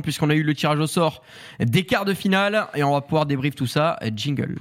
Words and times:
puisqu'on 0.00 0.30
a 0.30 0.34
eu 0.34 0.42
le 0.42 0.54
tirage 0.54 0.78
au 0.78 0.86
sort 0.86 1.22
des 1.60 1.84
quarts 1.84 2.04
de 2.04 2.14
finale 2.14 2.66
et 2.74 2.82
on 2.82 2.92
va 2.92 3.00
pouvoir 3.00 3.26
débrief 3.26 3.54
tout 3.54 3.66
ça. 3.66 3.98
Jingle. 4.14 4.56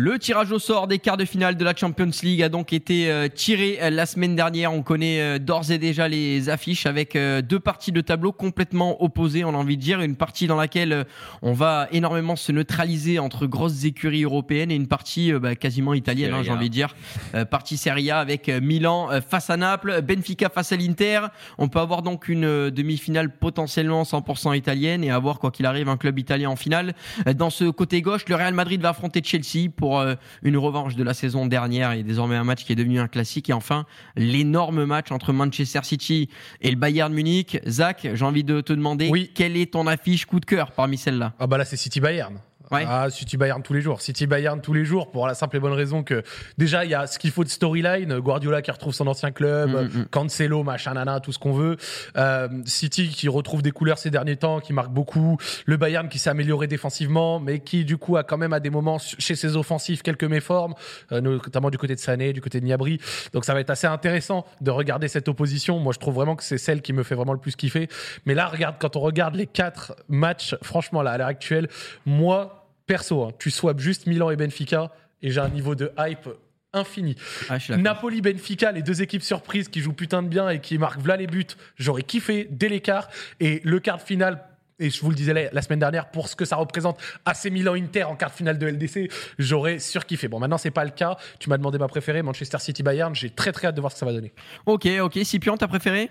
Le 0.00 0.16
tirage 0.20 0.52
au 0.52 0.60
sort 0.60 0.86
des 0.86 1.00
quarts 1.00 1.16
de 1.16 1.24
finale 1.24 1.56
de 1.56 1.64
la 1.64 1.74
Champions 1.74 2.10
League 2.22 2.40
a 2.44 2.48
donc 2.48 2.72
été 2.72 3.10
euh, 3.10 3.26
tiré 3.26 3.80
euh, 3.82 3.90
la 3.90 4.06
semaine 4.06 4.36
dernière. 4.36 4.72
On 4.72 4.84
connaît 4.84 5.20
euh, 5.20 5.38
d'ores 5.40 5.72
et 5.72 5.78
déjà 5.78 6.06
les 6.06 6.48
affiches 6.50 6.86
avec 6.86 7.18
deux 7.18 7.58
parties 7.58 7.90
de 7.90 8.00
tableau 8.00 8.30
complètement 8.30 9.02
opposées, 9.02 9.42
on 9.42 9.48
a 9.48 9.56
envie 9.56 9.76
de 9.76 9.82
dire. 9.82 10.00
Une 10.00 10.14
partie 10.14 10.46
dans 10.46 10.54
laquelle 10.54 11.04
on 11.42 11.52
va 11.52 11.88
énormément 11.90 12.36
se 12.36 12.52
neutraliser 12.52 13.18
entre 13.18 13.48
grosses 13.48 13.84
écuries 13.86 14.22
européennes 14.22 14.70
et 14.70 14.76
une 14.76 14.86
partie 14.86 15.32
bah, 15.32 15.56
quasiment 15.56 15.94
italienne, 15.94 16.32
hein, 16.32 16.42
j'ai 16.44 16.52
envie 16.52 16.68
de 16.68 16.74
dire. 16.74 16.94
partie 17.50 17.76
Serie 17.76 18.12
A 18.12 18.20
avec 18.20 18.48
Milan 18.48 19.08
face 19.28 19.50
à 19.50 19.56
Naples, 19.56 20.00
Benfica 20.02 20.48
face 20.48 20.70
à 20.70 20.76
l'Inter. 20.76 21.22
On 21.58 21.68
peut 21.68 21.80
avoir 21.80 22.02
donc 22.02 22.28
une 22.28 22.70
demi-finale 22.70 23.30
potentiellement 23.30 24.04
100% 24.04 24.56
italienne 24.56 25.02
et 25.02 25.10
avoir 25.10 25.40
quoi 25.40 25.50
qu'il 25.50 25.66
arrive 25.66 25.88
un 25.88 25.96
club 25.96 26.18
italien 26.20 26.50
en 26.50 26.56
finale. 26.56 26.94
Dans 27.34 27.50
ce 27.50 27.64
côté 27.64 28.00
gauche, 28.00 28.28
le 28.28 28.36
Real 28.36 28.54
Madrid 28.54 28.80
va 28.80 28.90
affronter 28.90 29.22
Chelsea 29.24 29.68
pour 29.74 29.87
euh, 29.96 30.14
une 30.42 30.56
revanche 30.56 30.96
de 30.96 31.02
la 31.02 31.14
saison 31.14 31.46
dernière 31.46 31.92
et 31.92 32.02
désormais 32.02 32.36
un 32.36 32.44
match 32.44 32.64
qui 32.64 32.72
est 32.72 32.76
devenu 32.76 33.00
un 33.00 33.08
classique. 33.08 33.50
Et 33.50 33.52
enfin, 33.52 33.86
l'énorme 34.16 34.84
match 34.84 35.10
entre 35.10 35.32
Manchester 35.32 35.80
City 35.82 36.28
et 36.60 36.70
le 36.70 36.76
Bayern 36.76 37.12
Munich. 37.12 37.58
Zach, 37.66 38.08
j'ai 38.12 38.24
envie 38.24 38.44
de 38.44 38.60
te 38.60 38.72
demander 38.72 39.08
oui. 39.10 39.30
quelle 39.34 39.56
est 39.56 39.72
ton 39.72 39.86
affiche 39.86 40.26
coup 40.26 40.40
de 40.40 40.46
cœur 40.46 40.72
parmi 40.72 40.98
celles-là? 40.98 41.34
Ah 41.38 41.46
bah 41.46 41.58
là 41.58 41.64
c'est 41.64 41.76
City 41.76 42.00
Bayern. 42.00 42.38
Ah, 42.70 43.08
City 43.10 43.36
Bayern 43.36 43.62
tous 43.62 43.72
les 43.72 43.80
jours. 43.80 44.00
City 44.00 44.26
Bayern 44.26 44.60
tous 44.60 44.72
les 44.72 44.84
jours 44.84 45.10
pour 45.10 45.26
la 45.26 45.34
simple 45.34 45.56
et 45.56 45.60
bonne 45.60 45.72
raison 45.72 46.02
que 46.02 46.22
déjà 46.56 46.84
il 46.84 46.90
y 46.90 46.94
a 46.94 47.06
ce 47.06 47.18
qu'il 47.18 47.30
faut 47.30 47.44
de 47.44 47.48
storyline. 47.48 48.18
Guardiola 48.18 48.62
qui 48.62 48.70
retrouve 48.70 48.94
son 48.94 49.06
ancien 49.06 49.30
club, 49.30 49.70
mm, 49.70 49.74
mm, 49.74 50.00
mm. 50.00 50.06
Cancelo, 50.10 50.62
machin, 50.62 50.94
nana, 50.94 51.20
tout 51.20 51.32
ce 51.32 51.38
qu'on 51.38 51.52
veut. 51.52 51.76
Euh, 52.16 52.48
City 52.64 53.08
qui 53.08 53.28
retrouve 53.28 53.62
des 53.62 53.70
couleurs 53.70 53.98
ces 53.98 54.10
derniers 54.10 54.36
temps, 54.36 54.60
qui 54.60 54.72
marque 54.72 54.90
beaucoup. 54.90 55.38
Le 55.66 55.76
Bayern 55.76 56.08
qui 56.08 56.18
s'est 56.18 56.30
amélioré 56.30 56.66
défensivement, 56.66 57.40
mais 57.40 57.60
qui 57.60 57.84
du 57.84 57.96
coup 57.96 58.16
a 58.16 58.24
quand 58.24 58.38
même 58.38 58.52
à 58.52 58.60
des 58.60 58.70
moments 58.70 58.98
chez 58.98 59.34
ses 59.34 59.56
offensifs 59.56 60.02
quelques 60.02 60.24
méformes, 60.24 60.74
euh, 61.12 61.20
notamment 61.20 61.70
du 61.70 61.78
côté 61.78 61.94
de 61.94 62.00
Sané, 62.00 62.32
du 62.32 62.40
côté 62.40 62.60
de 62.60 62.66
Niabri. 62.66 63.00
Donc 63.32 63.44
ça 63.44 63.54
va 63.54 63.60
être 63.60 63.70
assez 63.70 63.86
intéressant 63.86 64.44
de 64.60 64.70
regarder 64.70 65.08
cette 65.08 65.28
opposition. 65.28 65.78
Moi 65.78 65.92
je 65.92 65.98
trouve 65.98 66.14
vraiment 66.14 66.36
que 66.36 66.44
c'est 66.44 66.58
celle 66.58 66.82
qui 66.82 66.92
me 66.92 67.02
fait 67.02 67.14
vraiment 67.14 67.32
le 67.32 67.38
plus 67.38 67.56
kiffer. 67.56 67.88
Mais 68.26 68.34
là 68.34 68.46
regarde 68.46 68.76
quand 68.78 68.96
on 68.96 69.00
regarde 69.00 69.34
les 69.34 69.46
quatre 69.46 69.94
matchs, 70.08 70.54
franchement 70.62 71.02
là 71.02 71.12
à 71.12 71.18
l'heure 71.18 71.28
actuelle, 71.28 71.68
moi 72.04 72.57
perso, 72.88 73.22
hein, 73.22 73.30
tu 73.38 73.52
swaps 73.52 73.80
juste 73.80 74.06
Milan 74.06 74.30
et 74.30 74.36
Benfica 74.36 74.90
et 75.22 75.30
j'ai 75.30 75.40
un 75.40 75.48
niveau 75.48 75.76
de 75.76 75.92
hype 75.98 76.28
infini. 76.72 77.14
Ah, 77.48 77.58
Napoli-Benfica, 77.76 78.72
les 78.72 78.82
deux 78.82 79.02
équipes 79.02 79.22
surprises 79.22 79.68
qui 79.68 79.80
jouent 79.80 79.92
putain 79.92 80.22
de 80.22 80.28
bien 80.28 80.48
et 80.48 80.60
qui 80.60 80.78
marquent 80.78 81.00
v'là 81.00 81.16
les 81.16 81.26
buts, 81.26 81.46
j'aurais 81.76 82.02
kiffé 82.02 82.48
dès 82.50 82.68
l'écart. 82.68 83.08
Et 83.40 83.60
le 83.64 83.78
quart 83.80 83.98
de 83.98 84.02
finale, 84.02 84.44
et 84.78 84.90
je 84.90 85.00
vous 85.00 85.10
le 85.10 85.16
disais 85.16 85.50
la, 85.52 85.62
semaine 85.62 85.78
dernière, 85.78 86.10
pour 86.10 86.28
ce 86.28 86.36
que 86.36 86.44
ça 86.44 86.56
représente 86.56 87.00
AC 87.24 87.46
Milan-Inter 87.46 88.04
en 88.04 88.16
quart 88.16 88.30
de 88.30 88.34
finale 88.34 88.58
de 88.58 88.66
LDC, 88.66 89.10
j'aurais 89.38 89.78
surkiffé. 89.78 90.28
Bon, 90.28 90.38
maintenant, 90.38 90.58
c'est 90.58 90.70
pas 90.70 90.84
le 90.84 90.90
cas. 90.90 91.16
Tu 91.38 91.48
m'as 91.48 91.56
demandé 91.56 91.78
ma 91.78 91.88
préférée, 91.88 92.22
Manchester 92.22 92.58
City-Bayern. 92.58 93.14
J'ai 93.14 93.30
très 93.30 93.52
très 93.52 93.68
hâte 93.68 93.74
de 93.74 93.80
voir 93.80 93.90
ce 93.90 93.96
que 93.96 94.00
ça 94.00 94.06
va 94.06 94.12
donner. 94.12 94.32
Ok, 94.66 94.86
ok. 95.00 95.18
Scipion, 95.24 95.56
ta 95.56 95.68
préférée? 95.68 96.10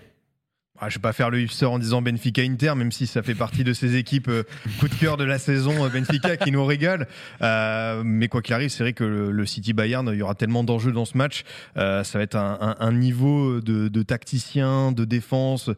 Ah, 0.80 0.88
je 0.88 0.96
vais 0.96 1.02
pas 1.02 1.12
faire 1.12 1.30
le 1.30 1.40
hipster 1.40 1.66
en 1.66 1.78
disant 1.78 2.02
Benfica 2.02 2.42
Inter, 2.42 2.74
même 2.76 2.92
si 2.92 3.06
ça 3.06 3.22
fait 3.22 3.34
partie 3.34 3.64
de 3.64 3.72
ces 3.72 3.96
équipes 3.96 4.28
euh, 4.28 4.44
coup 4.78 4.88
de 4.88 4.94
cœur 4.94 5.16
de 5.16 5.24
la 5.24 5.38
saison 5.38 5.84
euh, 5.84 5.88
Benfica 5.88 6.36
qui 6.36 6.52
nous 6.52 6.64
régale. 6.64 7.08
Euh, 7.42 8.02
mais 8.04 8.28
quoi 8.28 8.42
qu'il 8.42 8.54
arrive, 8.54 8.70
c'est 8.70 8.84
vrai 8.84 8.92
que 8.92 9.04
le, 9.04 9.46
City 9.46 9.72
Bayern, 9.72 10.08
il 10.12 10.18
y 10.18 10.22
aura 10.22 10.34
tellement 10.34 10.64
d'enjeux 10.64 10.92
dans 10.92 11.04
ce 11.04 11.16
match. 11.16 11.44
ça 11.74 12.02
va 12.14 12.22
être 12.22 12.36
un, 12.36 12.92
niveau 12.92 13.60
de, 13.60 14.02
tacticien, 14.02 14.92
de 14.92 15.04
défense. 15.04 15.70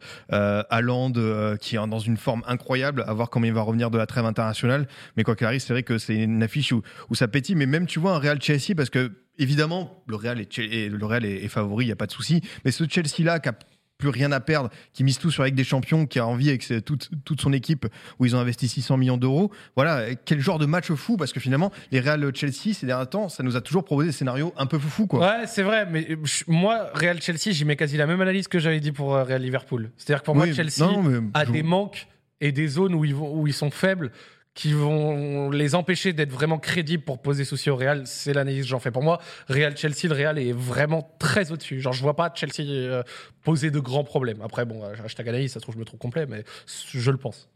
Euh, 1.17 1.57
qui 1.57 1.75
est 1.75 1.87
dans 1.87 1.99
une 1.99 2.17
forme 2.17 2.43
incroyable. 2.47 3.03
À 3.07 3.13
voir 3.13 3.29
comment 3.29 3.45
il 3.45 3.53
va 3.53 3.61
revenir 3.61 3.91
de 3.91 3.97
la 3.97 4.05
trêve 4.05 4.25
internationale. 4.25 4.87
Mais 5.17 5.23
quoi 5.23 5.35
qu'il 5.35 5.47
arrive, 5.47 5.61
c'est 5.61 5.73
vrai 5.73 5.83
que 5.83 5.97
c'est 5.97 6.15
une 6.15 6.43
affiche 6.43 6.73
où, 6.73 7.15
ça 7.15 7.27
pétille. 7.27 7.55
Mais 7.55 7.65
même, 7.65 7.85
tu 7.85 7.99
vois, 7.99 8.15
un 8.15 8.19
Real 8.19 8.41
Chelsea, 8.41 8.75
parce 8.75 8.89
que 8.89 9.11
évidemment, 9.37 10.03
le 10.07 10.15
Real 10.15 10.39
est, 10.39 11.47
favori, 11.47 11.85
il 11.85 11.89
y 11.89 11.91
a 11.91 11.95
pas 11.95 12.07
de 12.07 12.11
souci. 12.11 12.41
Mais 12.65 12.71
ce 12.71 12.83
Chelsea 12.89 13.23
là, 13.23 13.39
qui 13.39 13.49
a 13.49 13.53
plus 14.01 14.09
rien 14.09 14.33
à 14.33 14.41
perdre, 14.41 14.69
qui 14.91 15.05
mise 15.05 15.17
tout 15.17 15.31
sur 15.31 15.43
avec 15.43 15.55
des 15.55 15.63
champions, 15.63 16.05
qui 16.05 16.19
a 16.19 16.27
envie 16.27 16.49
avec 16.49 16.67
toute, 16.83 17.09
toute 17.23 17.39
son 17.39 17.53
équipe 17.53 17.87
où 18.19 18.25
ils 18.25 18.35
ont 18.35 18.39
investi 18.39 18.67
600 18.67 18.97
millions 18.97 19.17
d'euros. 19.17 19.51
Voilà, 19.77 20.13
quel 20.25 20.41
genre 20.41 20.59
de 20.59 20.65
match 20.65 20.91
fou 20.91 21.15
parce 21.15 21.31
que 21.31 21.39
finalement 21.39 21.71
les 21.91 21.99
Real 21.99 22.35
Chelsea 22.35 22.73
ces 22.73 22.85
derniers 22.85 23.05
temps, 23.05 23.29
ça 23.29 23.43
nous 23.43 23.55
a 23.55 23.61
toujours 23.61 23.85
proposé 23.85 24.09
des 24.09 24.13
scénarios 24.13 24.53
un 24.57 24.65
peu 24.65 24.79
fou 24.79 25.07
quoi. 25.07 25.19
Ouais, 25.19 25.47
c'est 25.47 25.63
vrai, 25.63 25.87
mais 25.89 26.17
moi 26.47 26.89
Real 26.93 27.21
Chelsea, 27.21 27.51
j'y 27.51 27.63
mets 27.63 27.75
quasi 27.75 27.95
la 27.95 28.07
même 28.07 28.19
analyse 28.19 28.47
que 28.47 28.59
j'avais 28.59 28.79
dit 28.79 28.91
pour 28.91 29.15
euh, 29.15 29.23
Real 29.23 29.41
Liverpool. 29.41 29.91
C'est-à-dire 29.97 30.21
que 30.21 30.25
pour 30.25 30.35
moi 30.35 30.51
Chelsea 30.51 30.85
a 31.33 31.45
des 31.45 31.63
manques 31.63 32.07
et 32.41 32.51
des 32.51 32.67
zones 32.67 32.95
où 32.95 33.05
ils, 33.05 33.15
vont, 33.15 33.33
où 33.33 33.47
ils 33.47 33.53
sont 33.53 33.71
faibles 33.71 34.11
qui 34.53 34.73
vont 34.73 35.49
les 35.49 35.75
empêcher 35.75 36.13
d'être 36.13 36.31
vraiment 36.31 36.59
crédibles 36.59 37.03
pour 37.03 37.21
poser 37.21 37.45
souci 37.45 37.69
au 37.69 37.75
Real. 37.75 38.05
C'est 38.05 38.33
l'analyse 38.33 38.63
que 38.63 38.69
j'en 38.69 38.79
fais. 38.79 38.91
Pour 38.91 39.03
moi, 39.03 39.19
Real 39.47 39.75
Chelsea, 39.77 40.09
le 40.09 40.13
Real 40.13 40.37
est 40.37 40.51
vraiment 40.51 41.15
très 41.19 41.51
au-dessus. 41.51 41.79
Genre, 41.79 41.93
je 41.93 42.01
vois 42.01 42.15
pas 42.15 42.31
Chelsea 42.35 42.69
euh, 42.69 43.03
poser 43.43 43.71
de 43.71 43.79
grands 43.79 44.03
problèmes. 44.03 44.41
Après, 44.41 44.65
bon, 44.65 44.83
hashtag 44.83 45.29
analyse, 45.29 45.53
ça 45.53 45.59
trouve, 45.59 45.75
je 45.75 45.79
me 45.79 45.85
trouve 45.85 45.99
complet, 45.99 46.25
mais 46.25 46.43
je 46.65 47.11
le 47.11 47.17
pense. 47.17 47.49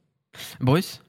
Bruce? 0.60 1.02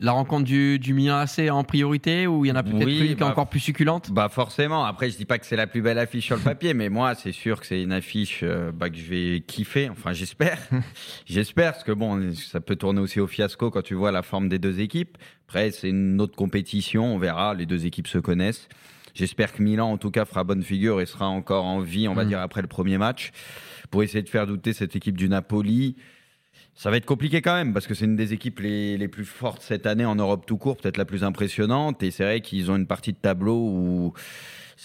La 0.00 0.12
rencontre 0.12 0.44
du, 0.44 0.78
du 0.78 0.94
Milan 0.94 1.16
AC 1.16 1.50
en 1.50 1.64
priorité 1.64 2.26
ou 2.26 2.44
il 2.44 2.48
y 2.48 2.52
en 2.52 2.56
a 2.56 2.62
peut-être 2.62 2.88
une 2.88 3.06
qui 3.06 3.12
est 3.12 3.14
bah, 3.14 3.26
encore 3.26 3.48
plus 3.48 3.60
succulente? 3.60 4.10
Bah 4.10 4.28
forcément. 4.28 4.84
Après, 4.84 5.10
je 5.10 5.16
dis 5.16 5.24
pas 5.24 5.38
que 5.38 5.46
c'est 5.46 5.56
la 5.56 5.66
plus 5.66 5.82
belle 5.82 5.98
affiche 5.98 6.26
sur 6.26 6.36
le 6.36 6.42
papier, 6.42 6.74
mais 6.74 6.88
moi, 6.88 7.14
c'est 7.14 7.32
sûr 7.32 7.60
que 7.60 7.66
c'est 7.66 7.82
une 7.82 7.92
affiche 7.92 8.40
euh, 8.42 8.72
bah, 8.72 8.90
que 8.90 8.96
je 8.96 9.04
vais 9.04 9.40
kiffer. 9.40 9.88
Enfin, 9.90 10.12
j'espère. 10.12 10.58
j'espère 11.26 11.72
parce 11.72 11.84
que 11.84 11.92
bon, 11.92 12.32
ça 12.34 12.60
peut 12.60 12.76
tourner 12.76 13.00
aussi 13.00 13.20
au 13.20 13.26
fiasco 13.26 13.70
quand 13.70 13.82
tu 13.82 13.94
vois 13.94 14.12
la 14.12 14.22
forme 14.22 14.48
des 14.48 14.58
deux 14.58 14.80
équipes. 14.80 15.18
Après, 15.48 15.70
c'est 15.70 15.88
une 15.88 16.20
autre 16.20 16.36
compétition. 16.36 17.14
On 17.14 17.18
verra. 17.18 17.54
Les 17.54 17.66
deux 17.66 17.86
équipes 17.86 18.08
se 18.08 18.18
connaissent. 18.18 18.68
J'espère 19.14 19.52
que 19.52 19.62
Milan, 19.62 19.92
en 19.92 19.98
tout 19.98 20.10
cas, 20.10 20.24
fera 20.24 20.42
bonne 20.42 20.62
figure 20.62 21.00
et 21.00 21.06
sera 21.06 21.28
encore 21.28 21.64
en 21.64 21.80
vie, 21.80 22.08
on 22.08 22.14
va 22.14 22.24
mm. 22.24 22.28
dire, 22.28 22.40
après 22.40 22.62
le 22.62 22.66
premier 22.66 22.98
match, 22.98 23.30
pour 23.90 24.02
essayer 24.02 24.22
de 24.22 24.28
faire 24.28 24.46
douter 24.46 24.72
cette 24.72 24.96
équipe 24.96 25.16
du 25.16 25.28
Napoli. 25.28 25.96
Ça 26.74 26.90
va 26.90 26.96
être 26.96 27.06
compliqué 27.06 27.40
quand 27.40 27.54
même 27.54 27.72
parce 27.72 27.86
que 27.86 27.94
c'est 27.94 28.04
une 28.04 28.16
des 28.16 28.32
équipes 28.32 28.60
les, 28.60 28.98
les, 28.98 29.08
plus 29.08 29.24
fortes 29.24 29.62
cette 29.62 29.86
année 29.86 30.04
en 30.04 30.16
Europe 30.16 30.44
tout 30.44 30.56
court, 30.56 30.76
peut-être 30.76 30.96
la 30.96 31.04
plus 31.04 31.22
impressionnante. 31.22 32.02
Et 32.02 32.10
c'est 32.10 32.24
vrai 32.24 32.40
qu'ils 32.40 32.70
ont 32.70 32.76
une 32.76 32.86
partie 32.86 33.12
de 33.12 33.18
tableau 33.18 33.56
où 33.56 34.12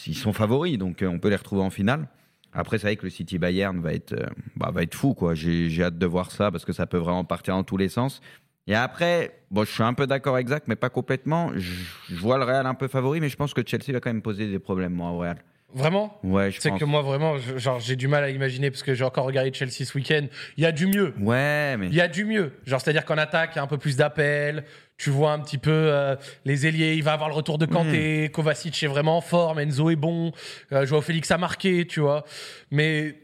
ils 0.05 0.15
sont 0.15 0.33
favoris, 0.33 0.77
donc 0.77 1.01
euh, 1.01 1.07
on 1.07 1.19
peut 1.19 1.29
les 1.29 1.35
retrouver 1.35 1.61
en 1.61 1.69
finale. 1.71 2.07
Après, 2.53 2.77
c'est 2.77 2.87
vrai 2.87 2.95
que 2.95 3.03
le 3.03 3.09
City 3.09 3.37
Bayern 3.37 3.79
va 3.79 3.93
être, 3.93 4.13
euh, 4.13 4.27
bah, 4.55 4.71
va 4.71 4.83
être 4.83 4.95
fou, 4.95 5.13
quoi. 5.13 5.35
J'ai 5.35 5.83
hâte 5.83 5.97
de 5.97 6.05
voir 6.05 6.31
ça 6.31 6.51
parce 6.51 6.65
que 6.65 6.73
ça 6.73 6.87
peut 6.87 6.97
vraiment 6.97 7.23
partir 7.23 7.55
dans 7.55 7.63
tous 7.63 7.77
les 7.77 7.89
sens. 7.89 8.21
Et 8.67 8.75
après, 8.75 9.41
bon, 9.49 9.63
je 9.65 9.71
suis 9.71 9.83
un 9.83 9.93
peu 9.93 10.05
d'accord 10.05 10.37
Zach, 10.47 10.63
mais 10.67 10.75
pas 10.75 10.89
complètement. 10.89 11.51
Je, 11.55 11.73
je, 12.09 12.15
vois 12.15 12.37
le 12.37 12.43
Real 12.43 12.65
un 12.65 12.75
peu 12.75 12.87
favori, 12.87 13.19
mais 13.19 13.29
je 13.29 13.35
pense 13.35 13.53
que 13.53 13.61
Chelsea 13.65 13.91
va 13.91 13.99
quand 13.99 14.11
même 14.11 14.21
poser 14.21 14.47
des 14.47 14.59
problèmes, 14.59 14.93
moi, 14.93 15.09
au 15.09 15.17
Real. 15.19 15.37
Vraiment 15.73 16.17
Ouais, 16.23 16.49
je 16.51 16.59
C'est 16.59 16.71
que 16.71 16.85
moi, 16.85 17.01
vraiment, 17.01 17.37
genre, 17.37 17.79
j'ai 17.79 17.95
du 17.95 18.07
mal 18.07 18.23
à 18.23 18.29
imaginer 18.29 18.71
parce 18.71 18.81
que 18.81 18.93
j'ai 18.93 19.03
encore 19.03 19.25
regardé 19.25 19.53
Chelsea 19.53 19.85
ce 19.85 19.95
week-end. 19.95 20.25
Il 20.57 20.63
y 20.63 20.65
a 20.65 20.71
du 20.71 20.87
mieux. 20.87 21.13
Ouais, 21.19 21.77
mais. 21.77 21.87
Il 21.87 21.93
y 21.93 22.01
a 22.01 22.07
du 22.07 22.25
mieux. 22.25 22.53
Genre, 22.65 22.81
c'est-à-dire 22.81 23.05
qu'en 23.05 23.17
attaque, 23.17 23.51
il 23.53 23.57
y 23.57 23.59
a 23.59 23.63
un 23.63 23.67
peu 23.67 23.77
plus 23.77 23.95
d'appels. 23.95 24.63
Tu 24.97 25.11
vois 25.11 25.31
un 25.31 25.39
petit 25.39 25.57
peu 25.59 25.71
euh, 25.71 26.15
les 26.43 26.65
ailiers. 26.65 26.95
Il 26.95 27.03
va 27.03 27.13
avoir 27.13 27.29
le 27.29 27.35
retour 27.35 27.57
de 27.57 27.65
Kanté. 27.65 28.27
Mm. 28.27 28.31
Kovacic 28.31 28.81
est 28.81 28.87
vraiment 28.87 29.17
en 29.17 29.21
forme. 29.21 29.59
Enzo 29.59 29.89
est 29.91 29.95
bon. 29.95 30.31
Euh, 30.71 30.85
Joao 30.85 31.01
Félix 31.01 31.29
a 31.31 31.37
marqué, 31.37 31.85
tu 31.85 31.99
vois. 31.99 32.25
Mais 32.71 33.15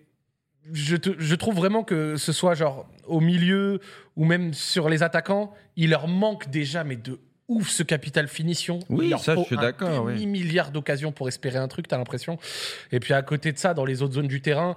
je, 0.71 0.95
je 1.17 1.35
trouve 1.35 1.55
vraiment 1.55 1.83
que 1.83 2.15
ce 2.15 2.31
soit 2.31 2.53
genre 2.53 2.87
au 3.07 3.19
milieu 3.19 3.79
ou 4.15 4.25
même 4.25 4.53
sur 4.53 4.89
les 4.89 5.03
attaquants, 5.03 5.53
il 5.75 5.89
leur 5.89 6.07
manque 6.07 6.49
déjà, 6.49 6.83
mais 6.83 6.95
de 6.95 7.19
ouf 7.47 7.69
ce 7.69 7.83
capital 7.83 8.27
finition. 8.27 8.79
Oui, 8.89 9.11
il 9.11 9.19
ça, 9.19 9.35
je 9.35 9.41
suis 9.43 9.57
d'accord. 9.57 10.05
Oui. 10.05 10.25
milliards 10.25 10.71
d'occasions 10.71 11.11
pour 11.11 11.27
espérer 11.27 11.57
un 11.57 11.67
truc, 11.67 11.87
t'as 11.87 11.97
l'impression. 11.97 12.37
Et 12.91 12.99
puis 12.99 13.13
à 13.13 13.21
côté 13.21 13.51
de 13.51 13.57
ça, 13.57 13.73
dans 13.73 13.85
les 13.85 14.01
autres 14.01 14.15
zones 14.15 14.27
du 14.27 14.41
terrain, 14.41 14.75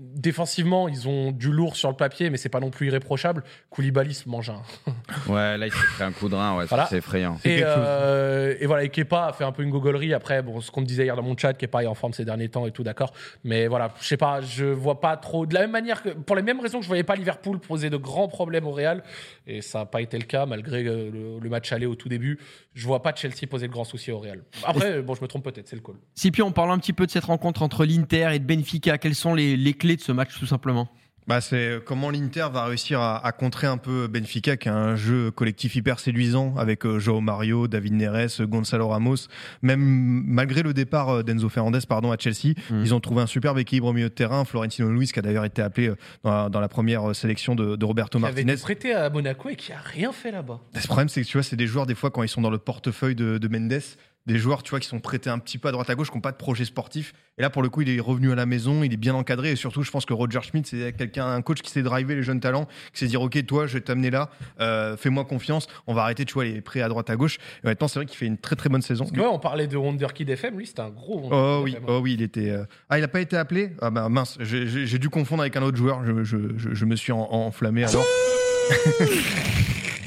Défensivement, 0.00 0.86
ils 0.86 1.08
ont 1.08 1.32
du 1.32 1.50
lourd 1.50 1.74
sur 1.74 1.88
le 1.88 1.96
papier, 1.96 2.30
mais 2.30 2.36
c'est 2.36 2.48
pas 2.48 2.60
non 2.60 2.70
plus 2.70 2.86
irréprochable. 2.86 3.42
Koulibaly 3.68 4.14
se 4.14 4.28
mange 4.28 4.48
un. 4.48 4.62
ouais, 5.28 5.58
là, 5.58 5.66
il 5.66 5.72
s'est 5.72 5.86
pris 5.94 6.04
un 6.04 6.12
coup 6.12 6.28
de 6.28 6.36
rein, 6.36 6.56
ouais, 6.56 6.66
c'est 6.88 6.98
effrayant. 6.98 7.36
Et, 7.44 7.62
euh, 7.64 8.54
et, 8.60 8.66
voilà, 8.66 8.84
et 8.84 8.90
Kepa 8.90 9.26
a 9.26 9.32
fait 9.32 9.42
un 9.42 9.50
peu 9.50 9.64
une 9.64 9.70
gogolerie. 9.70 10.14
Après, 10.14 10.40
bon, 10.40 10.60
ce 10.60 10.70
qu'on 10.70 10.82
me 10.82 10.86
disait 10.86 11.04
hier 11.04 11.16
dans 11.16 11.22
mon 11.22 11.36
chat, 11.36 11.52
Kepa 11.52 11.82
est 11.82 11.88
en 11.88 11.94
forme 11.94 12.12
ces 12.12 12.24
derniers 12.24 12.48
temps 12.48 12.64
et 12.64 12.70
tout, 12.70 12.84
d'accord. 12.84 13.12
Mais 13.42 13.66
voilà, 13.66 13.92
je 14.00 14.06
sais 14.06 14.16
pas, 14.16 14.40
je 14.40 14.66
vois 14.66 15.00
pas 15.00 15.16
trop. 15.16 15.46
De 15.46 15.54
la 15.54 15.62
même 15.62 15.72
manière 15.72 16.00
que, 16.00 16.10
pour 16.10 16.36
les 16.36 16.42
mêmes 16.42 16.60
raisons 16.60 16.78
que 16.78 16.84
je 16.84 16.88
voyais 16.88 17.02
pas 17.02 17.16
Liverpool 17.16 17.58
poser 17.58 17.90
de 17.90 17.96
grands 17.96 18.28
problèmes 18.28 18.68
au 18.68 18.72
Real, 18.72 19.02
et 19.48 19.62
ça 19.62 19.80
n'a 19.80 19.86
pas 19.86 20.00
été 20.00 20.16
le 20.16 20.26
cas 20.26 20.46
malgré 20.46 20.84
le, 20.84 21.40
le, 21.42 21.48
match 21.48 21.72
aller 21.72 21.86
au 21.86 21.96
tout 21.96 22.08
début, 22.08 22.38
je 22.74 22.86
vois 22.86 23.02
pas 23.02 23.12
Chelsea 23.16 23.48
poser 23.50 23.66
de 23.66 23.72
grands 23.72 23.82
soucis 23.82 24.12
au 24.12 24.20
Real. 24.20 24.44
Après, 24.64 25.02
bon, 25.02 25.16
je 25.16 25.22
me 25.22 25.26
trompe 25.26 25.42
peut-être, 25.42 25.66
c'est 25.66 25.74
le 25.74 25.82
call. 25.82 25.96
Si 26.14 26.30
puis 26.30 26.42
on 26.42 26.52
parle 26.52 26.70
un 26.70 26.78
petit 26.78 26.92
peu 26.92 27.04
de 27.04 27.10
cette 27.10 27.24
rencontre 27.24 27.62
entre 27.62 27.84
l'Inter 27.84 28.30
et 28.32 28.38
de 28.38 28.44
Benfica, 28.44 28.96
quelles 28.98 29.16
sont 29.16 29.34
les, 29.34 29.56
les 29.56 29.72
clés 29.72 29.87
de 29.96 30.02
ce 30.02 30.12
match 30.12 30.38
tout 30.38 30.46
simplement 30.46 30.88
bah, 31.28 31.42
c'est 31.42 31.78
comment 31.84 32.10
l'Inter 32.10 32.46
va 32.50 32.64
réussir 32.64 33.02
à, 33.02 33.32
contrer 33.32 33.66
un 33.66 33.76
peu 33.76 34.06
Benfica, 34.06 34.56
qui 34.56 34.70
a 34.70 34.74
un 34.74 34.96
jeu 34.96 35.30
collectif 35.30 35.76
hyper 35.76 36.00
séduisant 36.00 36.54
avec 36.56 36.86
euh, 36.86 36.98
Joao 36.98 37.20
Mario, 37.20 37.68
David 37.68 37.92
Neres, 37.92 38.40
Gonzalo 38.40 38.88
Ramos. 38.88 39.28
Même 39.60 39.80
malgré 40.26 40.62
le 40.62 40.72
départ 40.72 41.10
euh, 41.10 41.22
d'Enzo 41.22 41.50
Fernandez 41.50 41.80
pardon, 41.86 42.12
à 42.12 42.16
Chelsea, 42.18 42.54
mmh. 42.70 42.80
ils 42.82 42.94
ont 42.94 43.00
trouvé 43.00 43.20
un 43.20 43.26
superbe 43.26 43.58
équilibre 43.58 43.88
au 43.88 43.92
milieu 43.92 44.08
de 44.08 44.14
terrain. 44.14 44.46
Florentino 44.46 44.88
Luis, 44.88 45.08
qui 45.12 45.18
a 45.18 45.22
d'ailleurs 45.22 45.44
été 45.44 45.60
appelé 45.60 45.88
euh, 46.24 46.48
dans 46.48 46.60
la, 46.60 46.68
première 46.68 47.14
sélection 47.14 47.54
de, 47.54 47.84
Roberto 47.84 48.18
Martinez. 48.18 48.44
Qui 48.44 48.48
avait 48.48 48.54
été 48.54 48.62
prêté 48.62 48.94
à 48.94 49.10
Monaco 49.10 49.50
et 49.50 49.56
qui 49.56 49.72
a 49.72 49.80
rien 49.80 50.12
fait 50.12 50.30
là-bas. 50.30 50.60
Le 50.74 50.86
problème, 50.86 51.10
c'est 51.10 51.20
que 51.20 51.26
tu 51.26 51.36
vois, 51.36 51.42
c'est 51.42 51.56
des 51.56 51.66
joueurs, 51.66 51.84
des 51.84 51.94
fois, 51.94 52.10
quand 52.10 52.22
ils 52.22 52.28
sont 52.30 52.40
dans 52.40 52.48
le 52.48 52.58
portefeuille 52.58 53.14
de, 53.14 53.36
de 53.36 53.48
Mendes, 53.48 53.82
des 54.28 54.38
joueurs, 54.38 54.62
tu 54.62 54.70
vois, 54.70 54.78
qui 54.78 54.86
sont 54.86 55.00
prêtés 55.00 55.30
un 55.30 55.38
petit 55.38 55.58
peu 55.58 55.68
à 55.68 55.72
droite 55.72 55.90
à 55.90 55.94
gauche, 55.94 56.10
qui 56.10 56.16
n'ont 56.16 56.20
pas 56.20 56.32
de 56.32 56.36
projet 56.36 56.64
sportif. 56.64 57.14
Et 57.38 57.42
là, 57.42 57.50
pour 57.50 57.62
le 57.62 57.68
coup, 57.68 57.80
il 57.80 57.88
est 57.88 57.98
revenu 57.98 58.30
à 58.30 58.34
la 58.34 58.46
maison, 58.46 58.84
il 58.84 58.92
est 58.92 58.98
bien 58.98 59.14
encadré. 59.14 59.52
Et 59.52 59.56
surtout, 59.56 59.82
je 59.82 59.90
pense 59.90 60.04
que 60.04 60.12
Roger 60.12 60.40
Schmidt, 60.42 60.68
c'est 60.68 60.92
quelqu'un, 60.92 61.26
un 61.26 61.40
coach 61.40 61.62
qui 61.62 61.70
sait 61.70 61.82
driver 61.82 62.14
les 62.14 62.22
jeunes 62.22 62.40
talents, 62.40 62.66
qui 62.92 63.00
sait 63.00 63.06
dire, 63.06 63.22
OK, 63.22 63.44
toi, 63.46 63.66
je 63.66 63.74
vais 63.74 63.80
t'amener 63.80 64.10
là, 64.10 64.30
euh, 64.60 64.96
fais-moi 64.96 65.24
confiance, 65.24 65.66
on 65.86 65.94
va 65.94 66.02
arrêter, 66.02 66.24
tu 66.24 66.34
vois, 66.34 66.44
les 66.44 66.60
prêts 66.60 66.82
à 66.82 66.88
droite 66.88 67.10
à 67.10 67.16
gauche. 67.16 67.38
Et 67.64 67.66
maintenant, 67.66 67.88
c'est 67.88 67.98
vrai 67.98 68.06
qu'il 68.06 68.18
fait 68.18 68.26
une 68.26 68.38
très 68.38 68.54
très 68.54 68.68
bonne 68.68 68.82
saison. 68.82 69.06
ouais, 69.06 69.24
on 69.24 69.38
parlait 69.38 69.66
de 69.66 69.76
Wonderkid 69.76 70.28
FM, 70.28 70.58
lui, 70.58 70.66
c'était 70.66 70.82
un 70.82 70.90
gros 70.90 71.28
Oh 71.32 71.62
oui, 71.64 71.76
oh 71.86 72.00
oui, 72.02 72.14
il 72.14 72.22
était. 72.22 72.50
Euh, 72.50 72.64
ah, 72.90 72.98
il 72.98 73.00
n'a 73.00 73.08
pas 73.08 73.20
été 73.20 73.36
appelé? 73.36 73.72
Ah 73.80 73.90
bah 73.90 74.08
mince, 74.08 74.36
j'ai 74.40 74.98
dû 74.98 75.08
confondre 75.08 75.42
avec 75.42 75.56
un 75.56 75.62
autre 75.62 75.78
joueur, 75.78 76.04
je, 76.04 76.22
je, 76.24 76.36
je, 76.56 76.84
me 76.84 76.96
suis 76.96 77.12
enflammé 77.12 77.84
alors. 77.84 78.04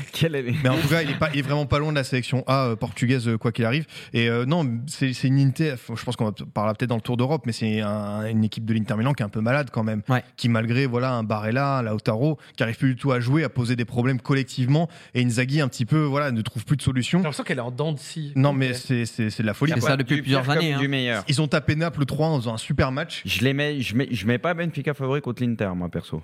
Mais 0.64 0.70
en 0.70 0.78
tout 0.78 0.88
cas, 0.88 1.02
il 1.02 1.12
est, 1.12 1.18
pas, 1.18 1.30
il 1.34 1.40
est 1.40 1.44
vraiment 1.44 1.66
pas 1.66 1.80
loin 1.80 1.92
de 1.92 1.98
la 1.98 2.04
sélection 2.04 2.44
A 2.48 2.68
euh, 2.68 2.76
portugaise, 2.76 3.28
euh, 3.28 3.38
quoi 3.38 3.52
qu'il 3.52 3.66
arrive. 3.66 3.86
Et 4.14 4.30
euh, 4.30 4.46
non, 4.46 4.66
c'est 4.88 5.12
une 5.24 5.40
Inter, 5.40 5.76
je 5.94 6.04
pense 6.04 6.16
qu'on 6.16 6.26
va 6.26 6.34
parler 6.54 6.74
peut-être 6.78 6.90
dans 6.90 6.96
le 6.96 7.02
tour 7.02 7.18
d'Europe, 7.18 7.44
mais 7.46 7.52
c'est 7.52 7.82
une 7.82 8.44
équipe 8.44 8.66
de 8.66 8.74
l'Inter 8.74 8.96
Milan 8.96 9.14
qui 9.14 9.24
est 9.24 9.26
un 9.26 9.30
peu 9.30 9.42
malade 9.42 9.70
quand 9.72 9.84
même. 9.84 10.02
Qui, 10.38 10.50
malgré 10.50 10.86
voilà, 10.86 11.14
un 11.14 11.24
Barella, 11.24 11.78
un 11.78 11.82
Lautaro, 11.84 12.38
qui 12.56 12.64
arrive 12.64 12.78
plus 12.78 12.90
du 12.90 12.96
tout 12.96 13.12
à 13.12 13.20
jouer, 13.20 13.44
à 13.44 13.50
poser 13.50 13.76
des 13.76 13.86
problèmes 13.86 14.20
collectivement. 14.20 14.90
Et 15.14 15.24
Inzaghi, 15.24 15.62
un 15.62 15.68
petit 15.68 15.86
peu, 15.86 16.04
voilà, 16.04 16.32
ne 16.32 16.42
trouve 16.42 16.66
plus 16.66 16.78
de 16.78 16.82
solution. 16.82 17.20
J'ai 17.20 17.24
l'impression 17.24 17.44
qu'elle 17.44 17.58
est 17.58 17.62
en 17.62 17.72
dents 17.72 17.94
de 17.94 18.00
scie. 18.00 18.34
Non, 18.36 18.54
mais 18.54 18.74
c'est 18.74 19.04
de 19.04 19.46
la 19.46 19.54
folie. 19.54 19.74
C'est 19.76 19.82
ça 19.82 19.98
depuis 19.98 20.22
plusieurs 20.22 20.50
années. 20.50 20.74
Hein. 20.74 21.24
Ils 21.28 21.42
ont 21.42 21.48
tapé 21.48 21.76
Naples 21.76 22.06
3 22.06 22.28
en 22.28 22.40
faisant 22.40 22.54
un 22.54 22.58
super 22.58 22.92
match. 22.92 23.22
Je 23.26 23.42
les 23.42 23.54
mets, 23.54 23.82
je 23.82 23.96
mets, 23.96 24.08
je 24.12 24.28
mets 24.28 24.38
pas 24.38 24.54
Benfica 24.54 24.94
favori 24.94 25.22
contre 25.22 25.44
l'Inter, 25.44 25.72
moi 25.76 25.90
perso. 25.90 26.22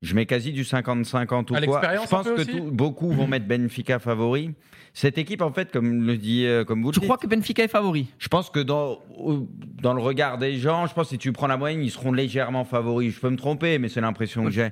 Je 0.00 0.14
mets 0.14 0.26
quasi 0.26 0.52
du 0.52 0.62
50-50 0.62 1.50
ou 1.50 1.66
quoi. 1.66 1.82
Je 1.82 2.08
pense 2.08 2.26
que 2.26 2.70
beaucoup 2.70 3.10
vont 3.10 3.26
mettre 3.26 3.46
Benfica 3.46 3.98
favori. 3.98 4.52
Cette 4.94 5.18
équipe, 5.18 5.42
en 5.42 5.52
fait, 5.52 5.72
comme 5.72 6.06
le 6.06 6.16
dit, 6.16 6.46
euh, 6.46 6.64
comme 6.64 6.82
vous 6.82 6.92
Tu 6.92 7.00
crois 7.00 7.18
que 7.18 7.26
Benfica 7.26 7.64
est 7.64 7.68
favori? 7.68 8.08
Je 8.18 8.28
pense 8.28 8.50
que 8.50 8.60
dans, 8.60 9.00
dans 9.82 9.94
le 9.94 10.00
regard 10.00 10.38
des 10.38 10.56
gens, 10.56 10.86
je 10.86 10.94
pense 10.94 11.06
que 11.06 11.10
si 11.10 11.18
tu 11.18 11.32
prends 11.32 11.46
la 11.46 11.56
moyenne, 11.56 11.82
ils 11.82 11.90
seront 11.90 12.12
légèrement 12.12 12.64
favoris. 12.64 13.14
Je 13.14 13.20
peux 13.20 13.30
me 13.30 13.36
tromper, 13.36 13.78
mais 13.78 13.88
c'est 13.88 14.00
l'impression 14.00 14.44
que 14.44 14.50
j'ai. 14.50 14.70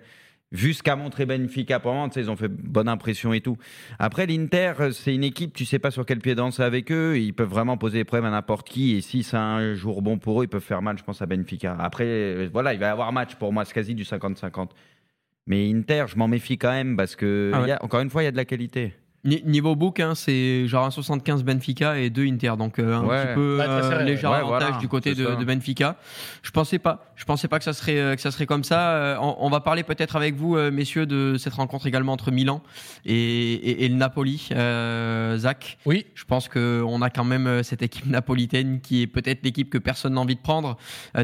Vu 0.52 0.74
ce 0.74 0.82
qu'a 0.82 0.94
montré 0.94 1.26
Benfica 1.26 1.80
pendant, 1.80 2.08
ils 2.08 2.30
ont 2.30 2.36
fait 2.36 2.46
bonne 2.48 2.88
impression 2.88 3.32
et 3.32 3.40
tout. 3.40 3.58
Après, 3.98 4.26
l'Inter, 4.26 4.74
c'est 4.92 5.12
une 5.12 5.24
équipe, 5.24 5.52
tu 5.52 5.64
sais 5.64 5.80
pas 5.80 5.90
sur 5.90 6.06
quel 6.06 6.20
pied 6.20 6.36
danser 6.36 6.62
avec 6.62 6.92
eux. 6.92 7.18
Ils 7.18 7.32
peuvent 7.32 7.48
vraiment 7.48 7.76
poser 7.76 7.98
des 7.98 8.04
problèmes 8.04 8.26
à 8.26 8.30
n'importe 8.30 8.68
qui. 8.68 8.94
Et 8.94 9.00
si 9.00 9.24
c'est 9.24 9.36
un 9.36 9.74
jour 9.74 10.02
bon 10.02 10.18
pour 10.18 10.40
eux, 10.40 10.44
ils 10.44 10.48
peuvent 10.48 10.62
faire 10.62 10.82
mal, 10.82 10.96
je 10.98 11.02
pense, 11.02 11.20
à 11.20 11.26
Benfica. 11.26 11.76
Après, 11.80 12.46
voilà, 12.52 12.74
il 12.74 12.80
va 12.80 12.86
y 12.86 12.90
avoir 12.90 13.12
match 13.12 13.34
pour 13.34 13.52
moi, 13.52 13.64
c'est 13.64 13.74
quasi 13.74 13.96
du 13.96 14.04
50-50. 14.04 14.68
Mais 15.46 15.70
Inter, 15.72 16.06
je 16.08 16.16
m'en 16.16 16.28
méfie 16.28 16.58
quand 16.58 16.72
même 16.72 16.96
parce 16.96 17.14
que, 17.14 17.52
ah 17.54 17.78
encore 17.82 18.00
une 18.00 18.10
fois, 18.10 18.22
il 18.22 18.26
y 18.26 18.28
a 18.28 18.32
de 18.32 18.36
la 18.36 18.44
qualité. 18.44 18.94
Niveau 19.26 19.74
book, 19.74 19.98
hein, 19.98 20.14
c'est 20.14 20.68
genre 20.68 20.84
un 20.84 20.92
75 20.92 21.42
Benfica 21.42 21.98
et 21.98 22.10
2 22.10 22.26
Inter, 22.26 22.52
donc 22.56 22.78
euh, 22.78 22.94
un 22.94 23.02
petit 23.02 23.34
peu 23.34 23.58
euh, 23.60 24.02
léger 24.04 24.26
avantage 24.26 24.78
du 24.78 24.86
côté 24.86 25.16
de, 25.16 25.44
Benfica. 25.44 25.96
Je 26.42 26.52
pensais 26.52 26.78
pas, 26.78 27.04
je 27.16 27.24
pensais 27.24 27.48
pas 27.48 27.58
que 27.58 27.64
ça 27.64 27.72
serait 27.72 27.98
euh, 27.98 28.14
que 28.14 28.20
ça 28.20 28.30
serait 28.30 28.46
comme 28.46 28.62
ça. 28.62 29.18
On, 29.20 29.50
va 29.50 29.58
parler 29.58 29.82
peut-être 29.82 30.14
avec 30.14 30.36
vous, 30.36 30.56
messieurs, 30.70 31.06
de 31.06 31.36
cette 31.38 31.54
rencontre 31.54 31.86
également 31.86 32.12
entre 32.12 32.30
Milan 32.30 32.62
et, 33.04 33.84
et, 33.84 33.88
le 33.88 33.96
Napoli. 33.96 34.48
Zach, 35.38 35.78
oui, 35.86 36.06
je 36.14 36.24
pense 36.24 36.48
que 36.48 36.82
on 36.86 37.02
a 37.02 37.10
quand 37.10 37.24
même 37.24 37.64
cette 37.64 37.82
équipe 37.82 38.06
napolitaine 38.06 38.80
qui 38.80 39.02
est 39.02 39.06
peut-être 39.08 39.42
l'équipe 39.42 39.70
que 39.70 39.78
personne 39.78 40.14
n'a 40.14 40.20
envie 40.20 40.36
de 40.36 40.40
prendre, 40.40 40.76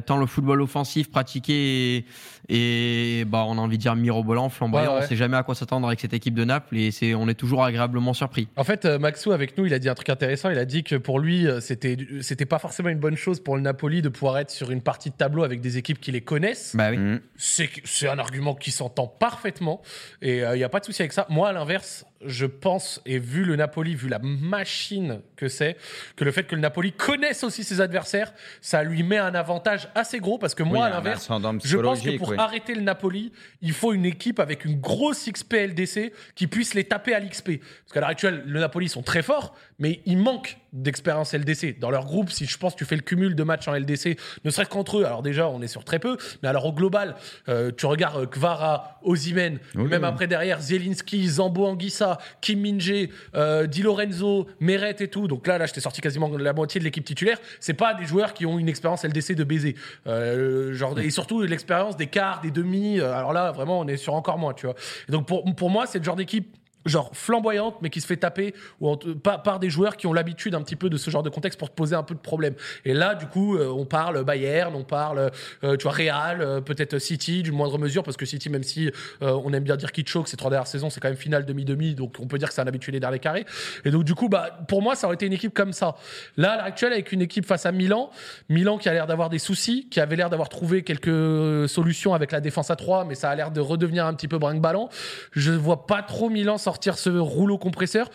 tant 0.06 0.16
le 0.16 0.26
football 0.26 0.60
offensif 0.60 1.10
pratiqué 1.10 2.04
et, 2.48 3.24
bah 3.26 3.44
on 3.46 3.58
a 3.58 3.60
envie 3.60 3.78
de 3.78 3.82
dire 3.82 3.94
mirobolant, 3.94 4.48
flamboyant. 4.48 4.96
On 4.98 5.02
sait 5.02 5.16
jamais 5.16 5.36
à 5.36 5.42
quoi 5.42 5.54
s'attendre 5.54 5.86
avec 5.86 6.00
cette 6.00 6.14
équipe 6.14 6.34
de 6.34 6.44
Naples 6.44 6.76
et 6.76 6.90
c'est 6.90 7.14
on 7.14 7.28
est 7.28 7.34
toujours 7.34 7.64
agréable 7.64 7.91
surpris. 8.12 8.48
En 8.56 8.64
fait, 8.64 8.84
euh, 8.84 8.98
Maxou, 8.98 9.32
avec 9.32 9.56
nous, 9.56 9.66
il 9.66 9.74
a 9.74 9.78
dit 9.78 9.88
un 9.88 9.94
truc 9.94 10.08
intéressant. 10.08 10.50
Il 10.50 10.58
a 10.58 10.64
dit 10.64 10.84
que 10.84 10.96
pour 10.96 11.18
lui, 11.18 11.46
euh, 11.46 11.60
c'était, 11.60 11.96
c'était 12.20 12.46
pas 12.46 12.58
forcément 12.58 12.88
une 12.88 12.98
bonne 12.98 13.16
chose 13.16 13.40
pour 13.40 13.56
le 13.56 13.62
Napoli 13.62 14.02
de 14.02 14.08
pouvoir 14.08 14.38
être 14.38 14.50
sur 14.50 14.70
une 14.70 14.82
partie 14.82 15.10
de 15.10 15.14
tableau 15.14 15.44
avec 15.44 15.60
des 15.60 15.78
équipes 15.78 16.00
qui 16.00 16.12
les 16.12 16.20
connaissent. 16.20 16.74
Bah 16.74 16.90
oui. 16.90 16.98
Mmh. 16.98 17.20
C'est, 17.36 17.70
c'est 17.84 18.08
un 18.08 18.18
argument 18.18 18.54
qui 18.54 18.70
s'entend 18.70 19.06
parfaitement. 19.06 19.82
Et 20.20 20.38
il 20.38 20.42
euh, 20.42 20.56
n'y 20.56 20.64
a 20.64 20.68
pas 20.68 20.80
de 20.80 20.84
souci 20.84 21.02
avec 21.02 21.12
ça. 21.12 21.26
Moi, 21.28 21.48
à 21.48 21.52
l'inverse, 21.52 22.04
je 22.24 22.46
pense, 22.46 23.00
et 23.06 23.18
vu 23.18 23.44
le 23.44 23.56
Napoli, 23.56 23.94
vu 23.94 24.08
la 24.08 24.18
machine 24.18 25.20
que 25.36 25.48
c'est, 25.48 25.76
que 26.16 26.24
le 26.24 26.32
fait 26.32 26.44
que 26.44 26.54
le 26.54 26.60
Napoli 26.60 26.92
connaisse 26.92 27.44
aussi 27.44 27.64
ses 27.64 27.80
adversaires, 27.80 28.32
ça 28.60 28.82
lui 28.82 29.02
met 29.02 29.18
un 29.18 29.34
avantage 29.34 29.88
assez 29.94 30.18
gros 30.18 30.38
parce 30.38 30.54
que 30.54 30.62
moi, 30.62 30.86
à 30.86 30.90
l'inverse, 30.90 31.28
je 31.64 31.76
pense 31.78 32.00
que 32.02 32.16
pour 32.16 32.38
arrêter 32.38 32.74
le 32.74 32.82
Napoli, 32.82 33.32
il 33.60 33.72
faut 33.72 33.92
une 33.92 34.06
équipe 34.06 34.40
avec 34.40 34.64
une 34.64 34.80
grosse 34.80 35.28
XP 35.28 35.54
LDC 35.54 36.12
qui 36.34 36.46
puisse 36.46 36.74
les 36.74 36.84
taper 36.84 37.14
à 37.14 37.20
l'XP. 37.20 37.60
Parce 37.60 37.92
qu'à 37.92 38.00
l'heure 38.00 38.10
actuelle, 38.10 38.42
le 38.46 38.60
Napoli 38.60 38.88
sont 38.88 39.02
très 39.02 39.22
forts, 39.22 39.54
mais 39.82 40.00
il 40.06 40.16
manque 40.16 40.58
d'expérience 40.72 41.34
LDC. 41.34 41.80
Dans 41.80 41.90
leur 41.90 42.06
groupe, 42.06 42.30
si 42.30 42.46
je 42.46 42.56
pense 42.56 42.76
tu 42.76 42.84
fais 42.84 42.94
le 42.94 43.02
cumul 43.02 43.34
de 43.34 43.42
matchs 43.42 43.66
en 43.66 43.74
LDC, 43.74 44.16
ne 44.44 44.50
serait-ce 44.50 44.70
qu'entre 44.70 44.98
eux, 44.98 45.04
alors 45.04 45.22
déjà, 45.22 45.48
on 45.48 45.60
est 45.60 45.66
sur 45.66 45.84
très 45.84 45.98
peu, 45.98 46.16
mais 46.42 46.48
alors 46.48 46.64
au 46.66 46.72
global, 46.72 47.16
euh, 47.48 47.72
tu 47.76 47.86
regardes 47.86 48.30
Kvara, 48.30 49.00
Ozimen, 49.02 49.58
même 49.74 50.04
après 50.04 50.28
derrière, 50.28 50.60
Zielinski, 50.60 51.26
Zambo 51.28 51.66
Anguissa, 51.66 52.18
Kim 52.40 52.60
Minje, 52.60 53.08
euh, 53.34 53.66
Di 53.66 53.82
Lorenzo, 53.82 54.46
Meret 54.60 54.96
et 55.00 55.08
tout. 55.08 55.26
Donc 55.26 55.48
là, 55.48 55.58
là, 55.58 55.66
je 55.66 55.72
t'ai 55.72 55.80
sorti 55.80 56.00
quasiment 56.00 56.28
la 56.28 56.52
moitié 56.52 56.78
de 56.78 56.84
l'équipe 56.84 57.04
titulaire. 57.04 57.38
C'est 57.58 57.74
pas 57.74 57.92
des 57.94 58.04
joueurs 58.04 58.32
qui 58.32 58.46
ont 58.46 58.60
une 58.60 58.68
expérience 58.68 59.04
LDC 59.04 59.34
de 59.34 59.44
baiser. 59.44 59.74
Euh, 60.06 60.72
genre, 60.74 60.96
et 61.00 61.10
surtout 61.10 61.42
l'expérience 61.42 61.96
des 61.96 62.06
quarts, 62.06 62.40
des 62.40 62.52
demi. 62.52 63.00
Euh, 63.00 63.12
alors 63.12 63.32
là, 63.32 63.50
vraiment, 63.50 63.80
on 63.80 63.88
est 63.88 63.96
sur 63.96 64.14
encore 64.14 64.38
moins, 64.38 64.54
tu 64.54 64.66
vois. 64.66 64.76
donc 65.08 65.26
pour, 65.26 65.44
pour 65.56 65.70
moi, 65.70 65.86
c'est 65.86 65.98
le 65.98 66.04
genre 66.04 66.16
d'équipe 66.16 66.56
genre 66.86 67.10
flamboyante 67.12 67.76
mais 67.82 67.90
qui 67.90 68.00
se 68.00 68.06
fait 68.06 68.16
taper 68.16 68.54
ou 68.80 68.96
par, 68.96 69.60
des 69.60 69.70
joueurs 69.70 69.96
qui 69.96 70.06
ont 70.06 70.12
l'habitude 70.12 70.54
un 70.54 70.62
petit 70.62 70.76
peu 70.76 70.90
de 70.90 70.96
ce 70.96 71.10
genre 71.10 71.22
de 71.22 71.30
contexte 71.30 71.58
pour 71.58 71.70
poser 71.70 71.94
un 71.94 72.02
peu 72.02 72.14
de 72.14 72.20
problème. 72.20 72.54
Et 72.84 72.94
là 72.94 73.14
du 73.14 73.26
coup 73.26 73.56
euh, 73.56 73.68
on 73.68 73.84
parle 73.84 74.24
Bayern 74.24 74.74
on 74.74 74.84
parle 74.84 75.30
euh, 75.64 75.76
tu 75.76 75.84
vois 75.84 75.92
Real 75.92 76.40
euh, 76.40 76.60
peut-être 76.60 76.98
City 76.98 77.42
d'une 77.42 77.54
moindre 77.54 77.78
mesure 77.78 78.02
parce 78.02 78.16
que 78.16 78.26
City 78.26 78.50
même 78.50 78.62
si 78.62 78.90
on 79.20 79.52
aime 79.52 79.62
bien 79.62 79.76
dire 79.76 79.92
qu'il 79.92 80.06
choque 80.06 80.28
ces 80.28 80.36
trois 80.36 80.50
dernières 80.50 80.66
saisons 80.66 80.90
c'est 80.90 81.00
quand 81.00 81.08
même 81.08 81.16
finale 81.16 81.44
demi-demi 81.44 81.94
donc 81.94 82.16
on 82.18 82.26
peut 82.26 82.38
dire 82.38 82.48
que 82.48 82.54
c'est 82.54 82.60
un 82.60 82.66
habitué 82.66 82.98
dans 82.98 83.10
les 83.10 83.18
carrés. 83.18 83.46
Et 83.84 83.90
donc 83.90 84.04
du 84.04 84.14
coup 84.14 84.28
bah 84.28 84.58
pour 84.68 84.82
moi 84.82 84.94
ça 84.94 85.06
aurait 85.06 85.14
été 85.14 85.26
une 85.26 85.32
équipe 85.32 85.54
comme 85.54 85.72
ça. 85.72 85.96
Là 86.36 86.52
à 86.52 86.56
l'heure 86.56 86.64
actuelle 86.66 86.92
avec 86.92 87.12
une 87.12 87.22
équipe 87.22 87.46
face 87.46 87.66
à 87.66 87.72
Milan 87.72 88.10
Milan 88.48 88.78
qui 88.78 88.88
a 88.88 88.92
l'air 88.92 89.06
d'avoir 89.06 89.30
des 89.30 89.38
soucis 89.38 89.88
qui 89.90 90.00
avait 90.00 90.16
l'air 90.16 90.30
d'avoir 90.30 90.48
trouvé 90.48 90.82
quelques 90.82 91.68
solutions 91.68 92.14
avec 92.14 92.32
la 92.32 92.40
défense 92.40 92.70
à 92.70 92.76
3 92.76 93.04
mais 93.04 93.14
ça 93.14 93.30
a 93.30 93.34
l'air 93.34 93.50
de 93.50 93.60
redevenir 93.60 94.06
un 94.06 94.14
petit 94.14 94.28
peu 94.28 94.38
brinque-ballant. 94.38 94.88
Je 95.32 95.52
vois 95.52 95.86
pas 95.86 96.02
trop 96.02 96.28
Milan 96.28 96.58
sortir 96.58 96.71
sortir 96.72 96.96
ce 96.96 97.10
rouleau 97.10 97.58
compresseur 97.58 98.10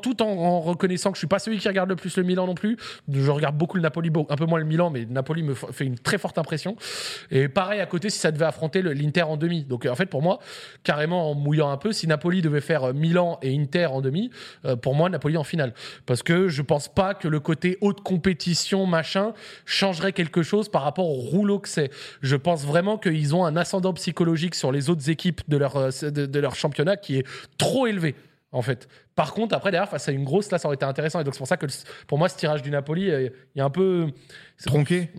tout 0.00 0.22
en, 0.22 0.60
reconnaissant 0.60 1.10
que 1.10 1.16
je 1.16 1.20
suis 1.20 1.26
pas 1.26 1.38
celui 1.38 1.58
qui 1.58 1.68
regarde 1.68 1.88
le 1.88 1.96
plus 1.96 2.16
le 2.16 2.22
Milan 2.22 2.46
non 2.46 2.54
plus. 2.54 2.76
Je 3.10 3.30
regarde 3.30 3.56
beaucoup 3.56 3.76
le 3.76 3.82
Napoli, 3.82 4.10
un 4.28 4.36
peu 4.36 4.46
moins 4.46 4.58
le 4.58 4.64
Milan, 4.64 4.90
mais 4.90 5.04
Napoli 5.04 5.42
me 5.42 5.54
fait 5.54 5.84
une 5.84 5.98
très 5.98 6.18
forte 6.18 6.38
impression. 6.38 6.76
Et 7.30 7.48
pareil 7.48 7.80
à 7.80 7.86
côté, 7.86 8.10
si 8.10 8.18
ça 8.18 8.30
devait 8.30 8.44
affronter 8.44 8.82
l'Inter 8.82 9.22
en 9.22 9.36
demi. 9.36 9.64
Donc 9.64 9.86
en 9.86 9.94
fait, 9.94 10.06
pour 10.06 10.22
moi, 10.22 10.38
carrément 10.84 11.30
en 11.30 11.34
mouillant 11.34 11.70
un 11.70 11.76
peu, 11.76 11.92
si 11.92 12.06
Napoli 12.06 12.42
devait 12.42 12.60
faire 12.60 12.84
euh, 12.84 12.92
Milan 12.92 13.38
et 13.42 13.54
Inter 13.56 13.86
en 13.86 14.00
demi, 14.00 14.30
euh, 14.64 14.76
pour 14.76 14.94
moi, 14.94 15.08
Napoli 15.08 15.36
en 15.36 15.44
finale. 15.44 15.74
Parce 16.06 16.22
que 16.22 16.48
je 16.48 16.62
pense 16.62 16.88
pas 16.88 17.14
que 17.14 17.28
le 17.28 17.40
côté 17.40 17.78
haute 17.80 18.00
compétition, 18.02 18.86
machin, 18.86 19.32
changerait 19.66 20.12
quelque 20.12 20.42
chose 20.42 20.68
par 20.68 20.82
rapport 20.82 21.08
au 21.08 21.14
rouleau 21.14 21.58
que 21.58 21.68
c'est. 21.68 21.90
Je 22.22 22.36
pense 22.36 22.64
vraiment 22.64 22.98
qu'ils 22.98 23.34
ont 23.34 23.44
un 23.44 23.56
ascendant 23.56 23.92
psychologique 23.94 24.54
sur 24.54 24.72
les 24.72 24.90
autres 24.90 25.10
équipes 25.10 25.42
de 25.48 25.56
leur, 25.56 25.76
euh, 25.76 25.90
de 26.10 26.38
leur 26.38 26.54
championnat 26.54 26.96
qui 26.96 27.18
est 27.18 27.26
trop 27.58 27.86
élevé 27.86 28.14
en 28.54 28.62
fait. 28.62 28.88
Par 29.14 29.34
contre, 29.34 29.54
après, 29.54 29.70
derrière, 29.70 29.90
face 29.90 30.08
à 30.08 30.12
une 30.12 30.24
grosse, 30.24 30.50
là, 30.50 30.58
ça 30.58 30.68
aurait 30.68 30.76
été 30.76 30.86
intéressant. 30.86 31.20
Et 31.20 31.24
donc, 31.24 31.34
c'est 31.34 31.38
pour 31.38 31.48
ça 31.48 31.56
que, 31.56 31.66
pour 32.06 32.18
moi, 32.18 32.28
ce 32.28 32.36
tirage 32.36 32.62
du 32.62 32.70
Napoli, 32.70 33.10
euh, 33.10 33.28
il 33.54 33.58
y 33.58 33.60
a 33.60 33.64
un 33.64 33.70
peu. 33.70 34.10
Tronqué 34.64 35.10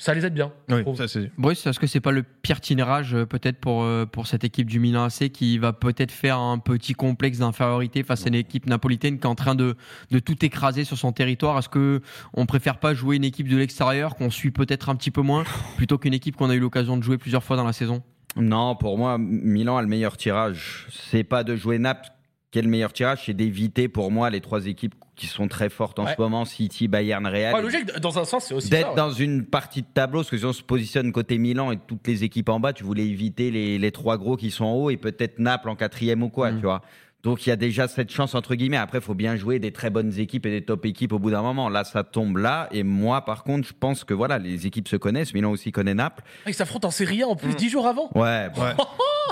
ça 0.00 0.14
les 0.14 0.24
aide 0.24 0.32
bien. 0.32 0.52
Oui, 0.68 0.84
ça 0.96 1.08
c'est. 1.08 1.32
Bruce, 1.36 1.66
est-ce 1.66 1.80
que 1.80 1.88
c'est 1.88 2.00
pas 2.00 2.12
le 2.12 2.22
pire 2.22 2.60
tirage 2.60 3.16
euh, 3.16 3.26
peut-être 3.26 3.58
pour, 3.58 3.82
euh, 3.82 4.06
pour 4.06 4.28
cette 4.28 4.44
équipe 4.44 4.68
du 4.68 4.78
Milan 4.78 5.02
AC 5.02 5.30
qui 5.30 5.58
va 5.58 5.72
peut-être 5.72 6.12
faire 6.12 6.38
un 6.38 6.58
petit 6.58 6.94
complexe 6.94 7.38
d'infériorité 7.38 8.04
face 8.04 8.24
à 8.24 8.28
une 8.28 8.36
équipe 8.36 8.66
napolitaine 8.66 9.18
qui 9.18 9.24
est 9.24 9.30
en 9.30 9.34
train 9.34 9.56
de, 9.56 9.74
de 10.12 10.18
tout 10.20 10.44
écraser 10.44 10.84
sur 10.84 10.96
son 10.96 11.10
territoire? 11.10 11.58
Est-ce 11.58 11.68
que 11.68 12.00
on 12.32 12.46
préfère 12.46 12.78
pas 12.78 12.94
jouer 12.94 13.16
une 13.16 13.24
équipe 13.24 13.48
de 13.48 13.56
l'extérieur 13.56 14.14
qu'on 14.14 14.30
suit 14.30 14.52
peut-être 14.52 14.88
un 14.88 14.94
petit 14.94 15.10
peu 15.10 15.22
moins 15.22 15.42
plutôt 15.76 15.98
qu'une 15.98 16.14
équipe 16.14 16.36
qu'on 16.36 16.48
a 16.48 16.54
eu 16.54 16.60
l'occasion 16.60 16.96
de 16.96 17.02
jouer 17.02 17.18
plusieurs 17.18 17.42
fois 17.42 17.56
dans 17.56 17.64
la 17.64 17.72
saison? 17.72 18.04
Non, 18.36 18.76
pour 18.76 18.98
moi, 18.98 19.18
Milan 19.18 19.78
a 19.78 19.82
le 19.82 19.88
meilleur 19.88 20.16
tirage. 20.16 20.86
C'est 20.90 21.24
pas 21.24 21.42
de 21.42 21.56
jouer 21.56 21.80
Naples 21.80 22.10
quel 22.50 22.66
meilleur 22.68 22.92
tirage 22.92 23.24
C'est 23.26 23.34
d'éviter 23.34 23.88
pour 23.88 24.10
moi 24.10 24.30
les 24.30 24.40
trois 24.40 24.66
équipes 24.66 24.94
qui 25.16 25.26
sont 25.26 25.48
très 25.48 25.68
fortes 25.68 25.98
en 25.98 26.06
ce 26.06 26.14
moment, 26.18 26.44
City, 26.44 26.86
Bayern, 26.86 27.26
Real. 27.26 27.54
Ouais, 27.54 27.60
logique, 27.60 27.86
dans 27.98 28.18
un 28.18 28.24
sens, 28.24 28.44
c'est 28.46 28.54
aussi 28.54 28.70
D'être 28.70 28.94
dans 28.94 29.10
une 29.10 29.44
partie 29.44 29.82
de 29.82 29.88
tableau, 29.92 30.20
parce 30.20 30.30
que 30.30 30.38
si 30.38 30.44
on 30.44 30.52
se 30.52 30.62
positionne 30.62 31.10
côté 31.12 31.38
Milan 31.38 31.72
et 31.72 31.76
toutes 31.76 32.06
les 32.06 32.24
équipes 32.24 32.48
en 32.48 32.60
bas, 32.60 32.72
tu 32.72 32.84
voulais 32.84 33.06
éviter 33.06 33.50
les, 33.50 33.78
les 33.78 33.90
trois 33.90 34.16
gros 34.16 34.36
qui 34.36 34.50
sont 34.50 34.64
en 34.64 34.74
haut 34.74 34.90
et 34.90 34.96
peut-être 34.96 35.40
Naples 35.40 35.68
en 35.68 35.76
quatrième 35.76 36.22
ou 36.22 36.28
quoi, 36.28 36.52
mm. 36.52 36.56
tu 36.60 36.62
vois. 36.62 36.82
Donc 37.24 37.46
il 37.46 37.50
y 37.50 37.52
a 37.52 37.56
déjà 37.56 37.88
cette 37.88 38.12
chance 38.12 38.34
entre 38.36 38.54
guillemets. 38.54 38.76
Après, 38.76 38.98
il 38.98 39.04
faut 39.04 39.14
bien 39.14 39.34
jouer 39.34 39.58
des 39.58 39.72
très 39.72 39.90
bonnes 39.90 40.16
équipes 40.18 40.46
et 40.46 40.50
des 40.50 40.64
top 40.64 40.86
équipes 40.86 41.12
au 41.12 41.18
bout 41.18 41.32
d'un 41.32 41.42
moment. 41.42 41.68
Là, 41.68 41.82
ça 41.82 42.04
tombe 42.04 42.36
là. 42.36 42.68
Et 42.70 42.84
moi, 42.84 43.24
par 43.24 43.42
contre, 43.42 43.66
je 43.66 43.72
pense 43.78 44.04
que 44.04 44.14
voilà, 44.14 44.38
les 44.38 44.66
équipes 44.66 44.86
se 44.86 44.96
connaissent. 44.96 45.34
Milan 45.34 45.50
aussi 45.50 45.72
connaît 45.72 45.94
Naples. 45.94 46.22
Ah, 46.46 46.50
ils 46.50 46.54
s'affrontent 46.54 46.86
en 46.86 46.92
Série 46.92 47.22
A 47.24 47.28
en 47.28 47.34
plus 47.34 47.50
mm. 47.50 47.56
dix 47.56 47.70
jours 47.70 47.88
avant. 47.88 48.08
Ouais. 48.14 48.48
ouais. 48.56 48.74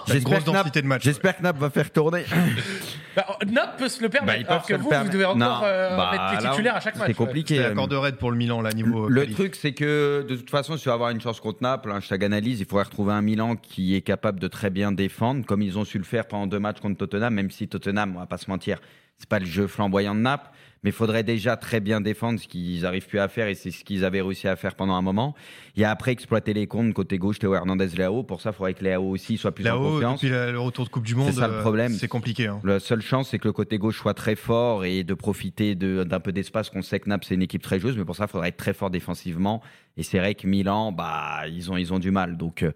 J'espère 0.06 0.44
que, 0.44 0.50
Naples, 0.50 0.70
de 0.70 0.86
match, 0.86 1.02
j'espère 1.02 1.36
que 1.36 1.42
Naples 1.42 1.60
va 1.60 1.70
faire 1.70 1.90
tourner. 1.90 2.24
bah, 3.16 3.38
Naples 3.46 3.74
peut 3.78 3.88
se 3.88 4.02
le 4.02 4.08
permettre. 4.08 4.46
Bah, 4.46 4.54
alors 4.54 4.66
que 4.66 4.74
vous, 4.74 4.90
vous 4.90 5.08
devez 5.10 5.24
encore 5.24 5.62
euh, 5.64 5.96
bah, 5.96 6.10
mettre 6.12 6.42
les 6.42 6.50
titulaires 6.50 6.76
à 6.76 6.80
chaque 6.80 6.96
match. 6.96 7.08
C'est 7.08 7.14
compliqué. 7.14 7.56
C'est 7.56 7.62
l'accord 7.62 7.88
de 7.88 7.96
raid 7.96 8.16
pour 8.16 8.30
le 8.30 8.36
Milan 8.36 8.60
là 8.60 8.72
niveau. 8.72 9.08
Le 9.08 9.30
truc, 9.30 9.56
c'est 9.56 9.72
que 9.72 10.24
de 10.28 10.36
toute 10.36 10.50
façon, 10.50 10.76
si 10.76 10.84
tu 10.84 10.90
avoir 10.90 11.10
une 11.10 11.20
chance 11.20 11.40
contre 11.40 11.62
Naples, 11.62 11.90
hein, 11.90 12.00
chaque 12.00 12.22
analyse, 12.22 12.60
il 12.60 12.66
faudrait 12.66 12.84
retrouver 12.84 13.12
un 13.12 13.22
Milan 13.22 13.56
qui 13.56 13.94
est 13.94 14.02
capable 14.02 14.40
de 14.40 14.48
très 14.48 14.70
bien 14.70 14.92
défendre, 14.92 15.44
comme 15.44 15.62
ils 15.62 15.78
ont 15.78 15.84
su 15.84 15.98
le 15.98 16.04
faire 16.04 16.26
pendant 16.26 16.46
deux 16.46 16.60
matchs 16.60 16.80
contre 16.80 16.98
Tottenham, 16.98 17.34
même 17.34 17.50
si 17.50 17.68
Tottenham, 17.68 18.14
on 18.16 18.20
va 18.20 18.26
pas 18.26 18.38
se 18.38 18.50
mentir, 18.50 18.78
c'est 19.18 19.28
pas 19.28 19.38
le 19.38 19.46
jeu 19.46 19.66
flamboyant 19.66 20.14
de 20.14 20.20
Naples 20.20 20.50
mais 20.86 20.90
il 20.90 20.94
faudrait 20.94 21.24
déjà 21.24 21.56
très 21.56 21.80
bien 21.80 22.00
défendre 22.00 22.38
ce 22.38 22.46
qu'ils 22.46 22.82
n'arrivent 22.82 23.08
plus 23.08 23.18
à 23.18 23.26
faire 23.26 23.48
et 23.48 23.56
c'est 23.56 23.72
ce 23.72 23.82
qu'ils 23.82 24.04
avaient 24.04 24.20
réussi 24.20 24.46
à 24.46 24.54
faire 24.54 24.76
pendant 24.76 24.94
un 24.94 25.02
moment. 25.02 25.34
Il 25.74 25.82
y 25.82 25.84
a 25.84 25.90
après 25.90 26.12
exploiter 26.12 26.54
les 26.54 26.68
comptes 26.68 26.94
côté 26.94 27.18
gauche, 27.18 27.40
Théo 27.40 27.56
Hernandez, 27.56 27.88
Léo. 27.98 28.22
Pour 28.22 28.40
ça, 28.40 28.50
il 28.50 28.52
faudrait 28.52 28.74
que 28.74 28.84
Léo 28.84 29.02
aussi 29.02 29.36
soit 29.36 29.50
plus 29.50 29.66
en 29.68 29.78
confiance. 29.80 30.20
Depuis 30.22 30.28
le 30.28 30.60
retour 30.60 30.84
de 30.84 30.90
Coupe 30.90 31.04
du 31.04 31.16
Monde, 31.16 31.32
c'est 31.32 31.40
ça 31.40 31.48
le 31.48 31.58
problème. 31.58 31.90
C'est 31.90 32.06
compliqué. 32.06 32.46
Hein. 32.46 32.60
La 32.62 32.78
seule 32.78 33.02
chance, 33.02 33.30
c'est 33.30 33.40
que 33.40 33.48
le 33.48 33.52
côté 33.52 33.78
gauche 33.78 33.98
soit 33.98 34.14
très 34.14 34.36
fort 34.36 34.84
et 34.84 35.02
de 35.02 35.12
profiter 35.14 35.74
d'un 35.74 36.20
peu 36.20 36.30
d'espace. 36.30 36.70
Qu'on 36.70 36.82
sait 36.82 37.00
que 37.00 37.08
Naples 37.08 37.26
c'est 37.26 37.34
une 37.34 37.42
équipe 37.42 37.62
très 37.62 37.80
joueuse, 37.80 37.98
mais 37.98 38.04
pour 38.04 38.14
ça, 38.14 38.26
il 38.28 38.30
faudrait 38.30 38.50
être 38.50 38.56
très 38.56 38.72
fort 38.72 38.90
défensivement. 38.90 39.62
Et 39.96 40.04
c'est 40.04 40.20
vrai 40.20 40.36
que 40.36 40.46
Milan, 40.46 40.92
bah, 40.92 41.48
ils 41.48 41.68
ont, 41.68 41.76
ils 41.76 41.92
ont 41.94 41.98
du 41.98 42.12
mal. 42.12 42.36
Donc, 42.36 42.62
euh, 42.62 42.70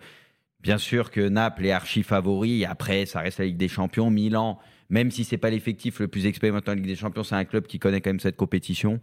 bien 0.58 0.78
sûr 0.78 1.12
que 1.12 1.28
Naples 1.28 1.64
est 1.64 1.70
archi 1.70 2.02
favori. 2.02 2.64
Après, 2.64 3.06
ça 3.06 3.20
reste 3.20 3.38
la 3.38 3.44
Ligue 3.44 3.56
des 3.56 3.68
Champions. 3.68 4.10
Milan 4.10 4.58
même 4.90 5.10
si 5.10 5.24
c'est 5.24 5.38
pas 5.38 5.50
l'effectif 5.50 6.00
le 6.00 6.08
plus 6.08 6.26
expérimenté 6.26 6.70
en 6.70 6.74
Ligue 6.74 6.86
des 6.86 6.96
Champions, 6.96 7.24
c'est 7.24 7.34
un 7.34 7.44
club 7.44 7.66
qui 7.66 7.78
connaît 7.78 8.00
quand 8.00 8.10
même 8.10 8.20
cette 8.20 8.36
compétition. 8.36 9.00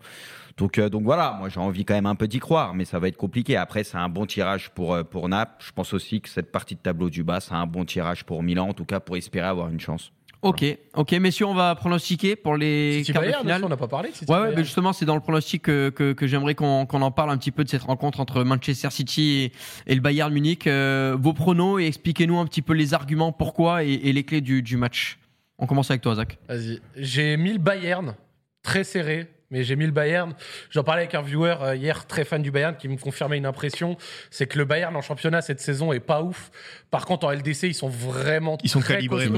Donc, 0.58 0.77
euh, 0.77 0.89
donc 0.89 1.03
voilà, 1.03 1.36
moi 1.39 1.50
j'ai 1.50 1.60
envie 1.60 1.86
quand 1.86 1.94
même 1.94 2.06
un 2.06 2.15
peu 2.15 2.27
d'y 2.27 2.39
croire, 2.39 2.74
mais 2.74 2.86
ça 2.86 3.00
va 3.00 3.08
être 3.08 3.17
compliqué. 3.17 3.56
Après, 3.56 3.84
c'est 3.84 3.98
un 3.98 4.10
bon 4.10 4.25
tirage 4.25 4.70
pour, 4.72 4.94
euh, 4.94 5.03
pour 5.03 5.29
Naples. 5.29 5.63
Je 5.65 5.72
pense 5.72 5.94
aussi 5.94 6.22
que 6.22 6.29
cette 6.29 6.51
partie 6.51 6.75
de 6.75 6.82
tableau 6.82 7.10
du 7.10 7.24
bas, 7.24 7.39
c'est 7.39 7.53
un 7.53 7.67
bon 7.67 7.86
tirage 7.86 8.24
pour 8.25 8.44
Milan, 8.44 8.70
en 8.70 8.74
tout 8.74 8.86
cas 8.86 9.00
pour 9.00 9.17
espérer 9.17 9.48
avoir 9.48 9.70
une 9.70 9.79
chance. 9.79 10.12
Ok, 10.44 10.63
ok, 10.94 11.12
messieurs, 11.13 11.48
on 11.48 11.56
va 11.56 11.74
pronostiquer 11.74 12.36
pour 12.36 12.58
les 12.58 13.03
quarts 13.12 13.24
de 13.24 13.32
finale. 13.32 13.65
On 13.65 13.70
n'a 13.70 13.77
pas 13.77 13.88
parlé. 13.88 14.10
ouais, 14.27 14.39
ouais 14.39 14.53
mais 14.56 14.63
justement, 14.63 14.94
c'est 14.94 15.06
dans 15.06 15.15
le 15.15 15.22
pronostic 15.22 15.63
que, 15.63 15.89
que, 15.89 16.27
j'aimerais 16.27 16.53
qu'on 16.53 16.86
en 16.86 17.12
parle 17.12 17.32
un 17.32 17.38
petit 17.38 17.51
peu 17.51 17.63
de 17.63 17.70
cette 17.70 17.84
rencontre 17.84 18.20
entre 18.20 18.44
Manchester 18.44 18.89
City 18.91 19.51
et, 19.88 19.96
le 19.96 20.01
Bayern 20.01 20.32
Munich. 20.32 20.67
Euh, 20.67 21.17
vos 21.20 21.34
pronos 21.34 21.79
et 21.79 21.88
expliquez-nous 21.88 22.38
un 22.38 22.46
petit 22.46 22.62
peu 22.62 22.74
les 22.74 22.94
arguments, 22.94 23.32
pourquoi 23.32 23.84
et, 23.84 23.98
les 23.98 24.24
clés 24.24 24.41
du, 24.41 24.62
du 24.62 24.77
match. 24.77 25.17
On 25.59 25.65
commence 25.65 25.89
avec 25.89 26.01
toi, 26.01 26.15
Zach. 26.15 26.37
Vas-y. 26.47 26.81
J'ai 26.95 27.37
mis 27.37 27.53
le 27.53 27.59
Bayern, 27.59 28.15
très 28.61 28.83
serré, 28.83 29.27
mais 29.49 29.63
j'ai 29.63 29.75
mis 29.75 29.85
le 29.85 29.91
Bayern. 29.91 30.33
J'en 30.69 30.83
parlais 30.83 31.03
avec 31.03 31.15
un 31.15 31.21
viewer 31.21 31.55
euh, 31.61 31.75
hier, 31.75 32.05
très 32.05 32.25
fan 32.25 32.41
du 32.41 32.51
Bayern, 32.51 32.75
qui 32.75 32.87
me 32.87 32.97
confirmait 32.97 33.37
une 33.37 33.45
impression 33.45 33.97
c'est 34.29 34.47
que 34.47 34.57
le 34.57 34.65
Bayern 34.65 34.95
en 34.95 35.01
championnat 35.01 35.41
cette 35.41 35.59
saison 35.59 35.93
est 35.93 35.99
pas 35.99 36.21
ouf. 36.21 36.51
Par 36.91 37.05
contre, 37.05 37.25
en 37.25 37.31
LDC, 37.31 37.63
ils 37.63 37.73
sont 37.73 37.89
vraiment 37.89 38.57
ils 38.63 38.69
sont 38.69 38.79
très 38.79 38.95
calibrés. 38.95 39.29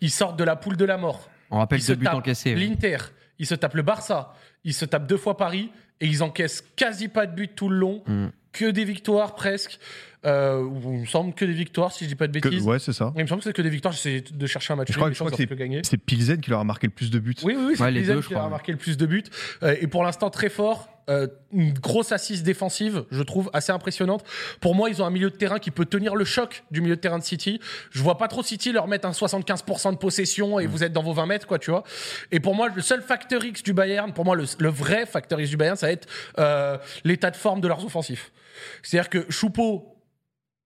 Ils 0.00 0.10
sortent 0.10 0.38
de 0.38 0.44
la 0.44 0.56
poule 0.56 0.76
de 0.76 0.84
la 0.84 0.96
mort. 0.96 1.30
On 1.50 1.58
rappelle 1.58 1.84
deux 1.84 1.94
buts 1.94 2.06
encaissés. 2.08 2.54
L'Inter, 2.54 2.98
ils 3.38 3.46
se 3.46 3.54
tapent 3.54 3.74
le 3.74 3.82
Barça, 3.82 4.34
ils 4.64 4.74
se 4.74 4.84
tapent 4.84 5.06
deux 5.06 5.16
fois 5.16 5.36
Paris 5.36 5.70
et 6.00 6.06
ils 6.06 6.22
encaissent 6.22 6.64
quasi 6.76 7.08
pas 7.08 7.26
de 7.26 7.34
but 7.34 7.54
tout 7.54 7.68
le 7.68 7.76
long, 7.76 8.02
mm. 8.06 8.26
Que 8.54 8.70
des 8.70 8.84
victoires 8.84 9.34
presque. 9.34 9.78
Euh, 10.24 10.66
il 10.82 11.00
me 11.00 11.06
semble 11.06 11.34
que 11.34 11.44
des 11.44 11.52
victoires, 11.52 11.92
si 11.92 12.04
je 12.04 12.08
dis 12.08 12.14
pas 12.14 12.26
de 12.26 12.32
bêtises. 12.32 12.62
ouais, 12.62 12.78
c'est 12.78 12.94
ça. 12.94 13.12
Il 13.16 13.22
me 13.22 13.26
semble 13.26 13.40
que 13.40 13.44
c'est 13.44 13.52
que 13.52 13.60
des 13.60 13.68
victoires. 13.68 13.92
J'essaie 13.92 14.24
de 14.32 14.46
chercher 14.46 14.72
un 14.72 14.76
match. 14.76 14.88
Je 14.90 14.96
crois, 14.96 15.12
je 15.12 15.18
crois 15.18 15.30
que 15.30 15.36
c'est 15.82 15.96
Pilsen 15.98 16.40
qui 16.40 16.48
leur 16.48 16.60
a 16.60 16.64
marqué 16.64 16.86
le 16.86 16.92
plus 16.92 17.10
de 17.10 17.18
buts. 17.18 17.34
Oui, 17.42 17.54
oui, 17.56 17.64
oui 17.68 17.74
c'est 17.76 17.92
Pilsen 17.92 18.22
qui 18.22 18.32
leur 18.32 18.44
a 18.44 18.48
marqué 18.48 18.72
le 18.72 18.78
plus 18.78 18.96
de 18.96 19.04
buts. 19.04 19.24
Euh, 19.62 19.76
et 19.80 19.86
pour 19.86 20.02
l'instant, 20.02 20.30
très 20.30 20.48
fort. 20.48 20.88
Euh, 21.10 21.26
une 21.52 21.74
grosse 21.74 22.12
assise 22.12 22.42
défensive, 22.42 23.04
je 23.10 23.22
trouve 23.22 23.50
assez 23.52 23.72
impressionnante. 23.72 24.24
Pour 24.62 24.74
moi, 24.74 24.88
ils 24.88 25.02
ont 25.02 25.04
un 25.04 25.10
milieu 25.10 25.28
de 25.28 25.36
terrain 25.36 25.58
qui 25.58 25.70
peut 25.70 25.84
tenir 25.84 26.14
le 26.14 26.24
choc 26.24 26.64
du 26.70 26.80
milieu 26.80 26.96
de 26.96 27.00
terrain 27.02 27.18
de 27.18 27.22
City. 27.22 27.60
Je 27.90 28.02
vois 28.02 28.16
pas 28.16 28.26
trop 28.26 28.42
City 28.42 28.72
leur 28.72 28.88
mettre 28.88 29.06
un 29.06 29.10
75% 29.10 29.92
de 29.92 29.98
possession 29.98 30.58
et 30.58 30.66
vous 30.66 30.82
êtes 30.82 30.94
dans 30.94 31.02
vos 31.02 31.12
20 31.12 31.26
mètres, 31.26 31.46
quoi, 31.46 31.58
tu 31.58 31.70
vois. 31.70 31.84
Et 32.32 32.40
pour 32.40 32.54
moi, 32.54 32.70
le 32.74 32.80
seul 32.80 33.02
facteur 33.02 33.44
X 33.44 33.62
du 33.62 33.74
Bayern, 33.74 34.14
pour 34.14 34.24
moi, 34.24 34.34
le, 34.34 34.44
le 34.58 34.68
vrai 34.70 35.04
facteur 35.04 35.38
X 35.38 35.50
du 35.50 35.58
Bayern, 35.58 35.76
ça 35.76 35.88
va 35.88 35.92
être 35.92 36.08
l'état 37.04 37.30
de 37.30 37.36
forme 37.36 37.60
de 37.60 37.68
leurs 37.68 37.84
offensifs. 37.84 38.32
C'est-à-dire 38.82 39.08
que 39.10 39.30
Choupeau, 39.30 39.94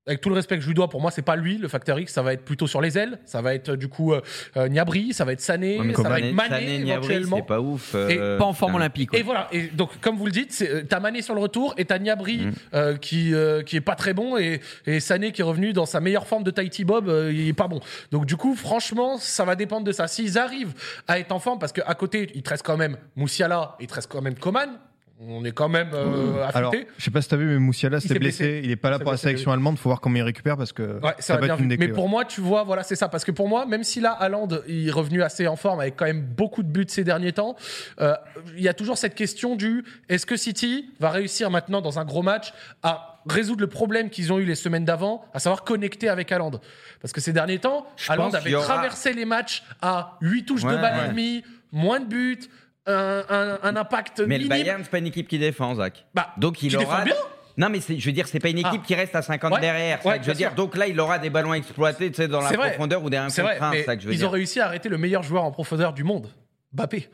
avec 0.08 0.22
tout 0.22 0.30
le 0.30 0.34
respect 0.34 0.56
que 0.56 0.62
je 0.62 0.68
lui 0.68 0.74
dois, 0.74 0.88
pour 0.88 1.02
moi, 1.02 1.10
c'est 1.10 1.22
pas 1.22 1.36
lui 1.36 1.58
le 1.58 1.68
facteur 1.68 1.98
X. 1.98 2.12
Ça 2.12 2.22
va 2.22 2.32
être 2.32 2.44
plutôt 2.44 2.66
sur 2.66 2.80
les 2.80 2.96
ailes. 2.96 3.18
Ça 3.26 3.42
va 3.42 3.54
être 3.54 3.76
du 3.76 3.88
coup 3.88 4.14
euh, 4.14 4.22
euh 4.56 4.68
Niabri, 4.68 5.12
ça 5.12 5.26
va 5.26 5.32
être 5.32 5.40
Sané, 5.40 5.78
ça 5.94 6.08
va 6.08 6.18
être 6.18 6.32
Mané 6.32 6.80
éventuellement. 6.80 7.36
C'est 7.36 7.46
pas 7.46 7.60
ouf. 7.60 7.94
et 7.94 8.18
euh, 8.18 8.38
pas 8.38 8.46
en 8.46 8.54
forme 8.54 8.76
olympique. 8.76 9.10
Et 9.12 9.22
voilà. 9.22 9.48
Et 9.52 9.66
donc, 9.68 10.00
comme 10.00 10.16
vous 10.16 10.24
le 10.24 10.32
dites, 10.32 10.64
euh, 10.66 10.82
t'as 10.88 10.98
Mané 10.98 11.20
sur 11.20 11.34
le 11.34 11.40
retour 11.40 11.74
et 11.76 11.84
t'as 11.84 11.98
Niabri 11.98 12.46
mm. 12.46 12.98
qui 13.00 13.34
qui 13.66 13.76
est 13.76 13.82
pas 13.82 13.94
très 13.94 14.14
bon 14.14 14.38
et, 14.38 14.60
et, 14.86 15.00
Sané 15.00 15.32
qui 15.32 15.42
est 15.42 15.44
revenu 15.44 15.72
dans 15.72 15.86
sa 15.86 16.00
meilleure 16.00 16.26
forme 16.26 16.42
de 16.42 16.50
Tahiti 16.50 16.84
Bob, 16.84 17.12
il 17.30 17.48
est 17.48 17.52
pas 17.52 17.68
bon. 17.68 17.80
Donc 18.10 18.24
du 18.24 18.36
coup, 18.36 18.54
franchement, 18.54 19.18
ça 19.18 19.44
va 19.44 19.56
dépendre 19.56 19.84
de 19.84 19.92
ça. 19.92 20.08
S'ils 20.08 20.38
arrivent 20.38 20.72
à 21.06 21.18
être 21.18 21.32
en 21.32 21.38
forme, 21.38 21.58
parce 21.58 21.72
qu'à 21.72 21.94
côté, 21.94 22.30
il 22.34 22.42
te 22.42 22.50
reste 22.50 22.64
quand 22.64 22.78
même 22.78 22.96
Moussiala, 23.16 23.76
il 23.80 23.86
te 23.86 23.94
reste 23.94 24.10
quand 24.10 24.22
même 24.22 24.36
Coman 24.36 24.70
on 25.20 25.44
est 25.44 25.50
quand 25.50 25.68
même 25.68 25.90
euh, 25.94 26.46
Alors, 26.54 26.72
je 26.96 27.04
sais 27.04 27.10
pas 27.10 27.20
si 27.20 27.28
tu 27.28 27.34
as 27.34 27.38
vu, 27.38 27.46
mais 27.46 27.58
Moussiala 27.58 28.00
s'est 28.00 28.18
blessé. 28.18 28.60
Il 28.62 28.70
est 28.70 28.76
pas 28.76 28.90
là 28.90 29.00
pour 29.00 29.10
la 29.10 29.16
sélection 29.16 29.50
allemande. 29.50 29.74
Il 29.74 29.80
faut 29.80 29.88
voir 29.88 30.00
comment 30.00 30.16
il 30.16 30.22
récupère 30.22 30.56
parce 30.56 30.72
que 30.72 31.00
ça, 31.18 31.36
va 31.36 31.46
être 31.46 31.60
une 31.60 31.74
Mais 31.76 31.88
pour 31.88 32.08
moi, 32.08 32.24
tu 32.24 32.40
vois, 32.40 32.62
voilà, 32.62 32.84
c'est 32.84 32.94
ça. 32.94 33.08
Parce 33.08 33.24
que 33.24 33.32
pour 33.32 33.48
moi, 33.48 33.66
même 33.66 33.82
si 33.82 34.00
là, 34.00 34.12
Haaland 34.12 34.48
il 34.68 34.88
est 34.88 34.92
revenu 34.92 35.22
assez 35.22 35.48
en 35.48 35.56
forme 35.56 35.80
avec 35.80 35.96
quand 35.96 36.04
même 36.04 36.22
beaucoup 36.22 36.62
de 36.62 36.68
buts 36.68 36.86
ces 36.88 37.02
derniers 37.02 37.32
temps, 37.32 37.56
euh, 38.00 38.14
il 38.56 38.62
y 38.62 38.68
a 38.68 38.74
toujours 38.74 38.96
cette 38.96 39.16
question 39.16 39.56
du 39.56 39.84
est-ce 40.08 40.24
que 40.24 40.36
City 40.36 40.90
va 41.00 41.10
réussir 41.10 41.50
maintenant 41.50 41.80
dans 41.80 41.98
un 41.98 42.04
gros 42.04 42.22
match 42.22 42.52
à 42.84 43.20
résoudre 43.28 43.60
le 43.60 43.66
problème 43.66 44.10
qu'ils 44.10 44.32
ont 44.32 44.38
eu 44.38 44.44
les 44.44 44.54
semaines 44.54 44.84
d'avant, 44.84 45.24
à 45.34 45.40
savoir 45.40 45.64
connecter 45.64 46.08
avec 46.08 46.30
Haaland? 46.30 46.60
Parce 47.02 47.12
que 47.12 47.20
ces 47.20 47.32
derniers 47.32 47.58
temps, 47.58 47.86
Haaland 48.08 48.30
avait 48.30 48.52
traversé 48.52 49.12
les 49.12 49.24
matchs 49.24 49.64
à 49.82 50.16
8 50.20 50.44
touches 50.44 50.62
de 50.62 50.76
balle 50.76 51.06
et 51.06 51.08
demi, 51.08 51.42
moins 51.72 51.98
de 51.98 52.06
buts 52.06 52.48
un, 52.88 53.76
impact 53.76 54.20
Mais 54.26 54.38
le 54.38 54.48
Bayern, 54.48 54.82
c'est 54.82 54.90
pas 54.90 54.98
une 54.98 55.06
équipe 55.06 55.28
qui 55.28 55.38
défend, 55.38 55.74
Zach. 55.74 56.06
Bah, 56.14 56.28
donc 56.36 56.62
il 56.62 56.76
aura. 56.76 57.04
bien 57.04 57.14
non, 57.58 57.68
mais 57.70 57.80
je 57.80 58.06
veux 58.06 58.12
dire, 58.12 58.28
c'est 58.28 58.38
pas 58.38 58.50
une 58.50 58.58
équipe 58.58 58.82
ah. 58.84 58.86
qui 58.86 58.94
reste 58.94 59.16
à 59.16 59.22
50 59.22 59.60
derrière. 59.60 59.98
je 60.22 60.28
veux 60.28 60.34
dire, 60.34 60.54
donc 60.54 60.76
là, 60.76 60.86
il 60.86 60.98
aura 61.00 61.18
des 61.18 61.28
ballons 61.28 61.52
exploités 61.52 62.10
dans 62.28 62.40
la 62.40 62.52
profondeur 62.52 63.02
ou 63.02 63.10
des 63.10 63.16
1 63.16 63.26
contre 63.26 63.62
1. 63.62 63.94
Ils 64.10 64.24
ont 64.24 64.30
réussi 64.30 64.60
à 64.60 64.66
arrêter 64.66 64.88
le 64.88 64.96
meilleur 64.96 65.24
joueur 65.24 65.42
en 65.44 65.50
profondeur 65.50 65.92
du 65.92 66.04
monde, 66.04 66.28
Bappé. 66.72 67.08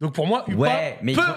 Donc 0.00 0.14
pour 0.14 0.26
moi, 0.26 0.44
Upa 0.48 0.58
ouais, 0.58 0.98
mais 1.02 1.12
peut 1.12 1.20
ils 1.20 1.20
ont, 1.28 1.34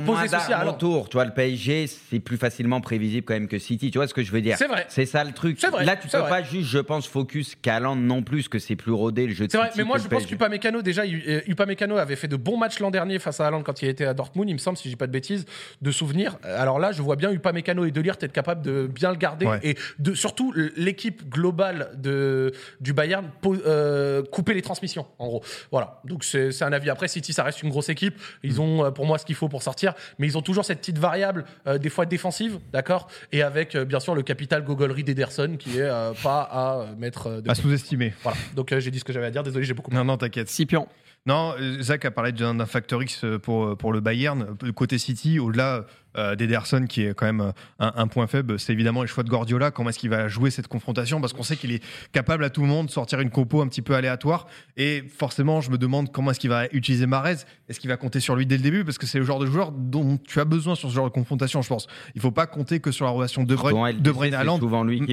moins 0.00 0.26
d'armes 0.26 0.68
autour. 0.68 1.08
Tu 1.08 1.16
vois, 1.16 1.24
le 1.24 1.32
PSG, 1.32 1.86
c'est 1.86 2.20
plus 2.20 2.36
facilement 2.36 2.80
prévisible 2.80 3.24
quand 3.24 3.34
même 3.34 3.48
que 3.48 3.58
City. 3.58 3.90
Tu 3.90 3.98
vois 3.98 4.08
ce 4.08 4.14
que 4.14 4.22
je 4.22 4.32
veux 4.32 4.40
dire? 4.40 4.56
C'est 4.58 4.66
vrai. 4.66 4.86
C'est 4.88 5.06
ça 5.06 5.24
le 5.24 5.32
truc. 5.32 5.60
Vrai, 5.60 5.84
Là, 5.84 5.96
tu 5.96 6.08
peux 6.08 6.18
pas 6.18 6.42
juste, 6.42 6.68
je 6.68 6.78
pense, 6.78 7.06
focus 7.06 7.56
qu'Aland 7.60 7.96
non 7.96 8.22
plus, 8.22 8.48
que 8.48 8.58
c'est 8.58 8.76
plus 8.76 8.92
rodé 8.92 9.26
le 9.26 9.34
jeu 9.34 9.46
de 9.46 9.52
C'est 9.52 9.58
vrai, 9.58 9.70
mais 9.76 9.84
moi, 9.84 9.98
je 9.98 10.08
pense 10.08 10.26
qu'Upamecano, 10.26 10.82
déjà, 10.82 11.02
euh, 11.02 11.40
Upamecano 11.46 11.96
avait 11.96 12.16
fait 12.16 12.28
de 12.28 12.36
bons 12.36 12.56
matchs 12.56 12.80
l'an 12.80 12.90
dernier 12.90 13.18
face 13.18 13.40
à 13.40 13.46
Haaland 13.46 13.62
quand 13.62 13.82
il 13.82 13.88
était 13.88 14.04
à 14.04 14.14
Dortmund, 14.14 14.48
il 14.48 14.54
me 14.54 14.58
semble, 14.58 14.76
si 14.76 14.84
je 14.84 14.90
dis 14.90 14.96
pas 14.96 15.06
de 15.06 15.12
bêtises, 15.12 15.46
de 15.80 15.90
souvenirs. 15.90 16.38
Alors 16.42 16.78
là, 16.78 16.92
je 16.92 17.02
vois 17.02 17.16
bien 17.16 17.30
Upamecano 17.32 17.84
et 17.84 17.90
Delirte 17.90 18.22
être 18.22 18.32
capable 18.32 18.62
de 18.62 18.86
bien 18.86 19.10
le 19.10 19.16
garder 19.16 19.46
et 19.62 19.76
de 19.98 20.14
surtout 20.14 20.52
l'équipe 20.76 21.28
globale 21.28 21.90
de, 21.96 22.52
du 22.80 22.92
Bayern 22.92 23.30
euh, 23.46 24.22
couper 24.24 24.54
les 24.54 24.62
transmissions, 24.62 25.06
en 25.18 25.26
gros. 25.26 25.42
Voilà. 25.70 26.00
Donc 26.04 26.24
c'est 26.24 26.62
un 26.62 26.72
avis. 26.72 26.90
Après, 26.90 27.08
City, 27.08 27.32
ça 27.32 27.42
reste 27.42 27.62
une 27.62 27.70
grosse 27.70 27.88
équipe. 27.88 28.14
Ils 28.42 28.60
ont 28.60 28.84
euh, 28.84 28.90
pour 28.90 29.06
moi 29.06 29.18
ce 29.18 29.24
qu'il 29.24 29.34
faut 29.34 29.48
pour 29.48 29.59
sortir, 29.62 29.94
mais 30.18 30.26
ils 30.26 30.36
ont 30.38 30.42
toujours 30.42 30.64
cette 30.64 30.78
petite 30.78 30.98
variable, 30.98 31.44
euh, 31.66 31.78
des 31.78 31.88
fois 31.88 32.06
défensive, 32.06 32.58
d'accord 32.72 33.08
Et 33.32 33.42
avec 33.42 33.74
euh, 33.74 33.84
bien 33.84 34.00
sûr 34.00 34.14
le 34.14 34.22
capital 34.22 34.64
gogolerie 34.64 35.04
d'Ederson 35.04 35.56
qui 35.58 35.78
est 35.78 35.90
pas 36.22 36.42
à 36.42 36.86
mettre. 36.98 37.42
à 37.46 37.54
sous-estimer. 37.54 38.14
Voilà. 38.22 38.38
Donc 38.54 38.76
j'ai 38.78 38.90
dit 38.90 38.98
ce 38.98 39.04
que 39.04 39.12
j'avais 39.12 39.26
à 39.26 39.30
dire. 39.30 39.42
Désolé, 39.42 39.64
j'ai 39.64 39.74
beaucoup. 39.74 39.92
Non, 39.92 40.04
non, 40.04 40.16
t'inquiète. 40.16 40.48
Sipion. 40.48 40.88
Non, 41.26 41.54
Zach 41.80 42.06
a 42.06 42.10
parlé 42.10 42.32
d'un 42.32 42.64
facteur 42.64 43.02
X 43.02 43.24
pour, 43.42 43.76
pour 43.76 43.92
le 43.92 44.00
Bayern. 44.00 44.56
Côté 44.74 44.96
City, 44.96 45.38
au-delà 45.38 45.84
euh, 46.16 46.34
d'Ederson, 46.34 46.86
qui 46.88 47.02
est 47.02 47.14
quand 47.14 47.26
même 47.26 47.40
euh, 47.40 47.52
un, 47.78 48.06
point 48.08 48.26
faible, 48.26 48.58
c'est 48.58 48.72
évidemment 48.72 49.02
les 49.02 49.08
choix 49.08 49.22
de 49.22 49.28
Guardiola. 49.28 49.70
Comment 49.70 49.90
est-ce 49.90 49.98
qu'il 49.98 50.10
va 50.10 50.28
jouer 50.28 50.50
cette 50.50 50.68
confrontation? 50.68 51.20
Parce 51.20 51.32
qu'on 51.32 51.42
sait 51.42 51.56
qu'il 51.56 51.72
est 51.72 51.82
capable 52.12 52.44
à 52.44 52.50
tout 52.50 52.62
le 52.62 52.66
monde 52.66 52.86
de 52.86 52.90
sortir 52.90 53.20
une 53.20 53.30
compo 53.30 53.60
un 53.62 53.68
petit 53.68 53.82
peu 53.82 53.94
aléatoire. 53.94 54.46
Et 54.76 55.04
forcément, 55.16 55.60
je 55.60 55.70
me 55.70 55.78
demande 55.78 56.10
comment 56.10 56.32
est-ce 56.32 56.40
qu'il 56.40 56.50
va 56.50 56.66
utiliser 56.72 57.06
Marez. 57.06 57.36
Est-ce 57.68 57.78
qu'il 57.78 57.90
va 57.90 57.96
compter 57.96 58.20
sur 58.20 58.34
lui 58.34 58.46
dès 58.46 58.56
le 58.56 58.62
début? 58.62 58.84
Parce 58.84 58.98
que 58.98 59.06
c'est 59.06 59.18
le 59.18 59.24
genre 59.24 59.38
de 59.38 59.46
joueur 59.46 59.72
dont 59.72 60.18
tu 60.26 60.40
as 60.40 60.44
besoin 60.44 60.74
sur 60.74 60.90
ce 60.90 60.94
genre 60.94 61.06
de 61.06 61.12
confrontation, 61.12 61.62
je 61.62 61.68
pense. 61.68 61.86
Il 62.14 62.20
faut 62.20 62.32
pas 62.32 62.46
compter 62.46 62.80
que 62.80 62.90
sur 62.90 63.04
la 63.04 63.12
relation 63.12 63.44
de 63.44 63.54
Bruyne, 63.54 64.00
de 64.00 64.10
Bruyne 64.10 64.34
à 64.34 64.44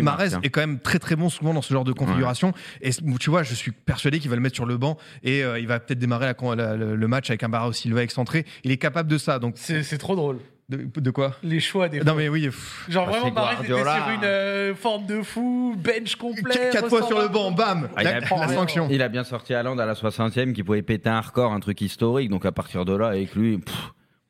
Marez 0.02 0.34
hein. 0.34 0.40
est 0.44 0.50
quand 0.50 0.62
même 0.62 0.80
très 0.80 1.00
très 1.00 1.16
bon 1.16 1.30
souvent 1.30 1.54
dans 1.54 1.62
ce 1.62 1.74
genre 1.74 1.84
de 1.84 1.94
configuration. 1.94 2.54
Et 2.82 2.92
tu 3.20 3.30
vois, 3.30 3.44
je 3.44 3.54
suis 3.54 3.72
persuadé 3.72 4.20
qu'il 4.20 4.30
va 4.30 4.36
le 4.36 4.42
mettre 4.42 4.56
sur 4.56 4.66
le 4.66 4.78
banc 4.78 4.98
et 5.24 5.44
euh, 5.44 5.60
il 5.60 5.68
va 5.68 5.80
peut-être 5.80 6.00
démarrer 6.00 6.34
le 6.38 7.08
match 7.08 7.30
avec 7.30 7.44
un 7.44 7.50
Barra 7.50 7.72
Silva 7.74 8.04
excentré. 8.04 8.46
Il 8.64 8.72
est 8.72 8.78
capable 8.78 9.10
de 9.10 9.18
ça. 9.18 9.40
Donc 9.40 9.56
c'est 9.58 9.98
trop 9.98 10.16
drôle. 10.16 10.40
De, 10.70 11.12
quoi 11.12 11.34
Les 11.44 11.62
choix 11.62 11.88
des 11.88 12.02
Non 12.02 12.14
mais 12.14 12.28
oui. 12.28 12.50
Genre 12.90 13.06
ah, 13.08 13.12
vraiment 13.12 13.32
Marais 13.32 13.56
était 13.64 13.68
sur 13.68 13.78
une 13.78 14.24
euh, 14.26 14.76
forme 14.76 15.06
de 15.06 15.22
fou, 15.22 15.74
bench 15.78 16.18
complet. 16.18 16.72
4 16.74 16.90
fois 16.90 17.04
sur 17.04 17.22
le 17.22 17.30
banc, 17.30 17.52
bam 17.52 17.88
ah, 17.96 18.02
il, 18.02 18.08
a, 18.08 18.20
la 18.20 18.48
sanction. 18.50 18.90
il 18.92 19.02
a 19.02 19.08
bien 19.08 19.24
sorti 19.24 19.54
à 19.54 19.64
Land 19.64 19.78
à 19.78 19.86
la 19.86 19.94
60e 19.94 20.52
qui 20.52 20.64
pouvait 20.64 20.82
péter 20.82 21.08
un 21.08 21.22
record, 21.22 21.54
un 21.54 21.62
truc 21.62 21.80
historique. 21.80 22.30
Donc 22.30 22.46
à 22.46 22.52
partir 22.52 22.84
de 22.84 22.94
là, 22.94 23.08
avec 23.08 23.34
lui, 23.34 23.62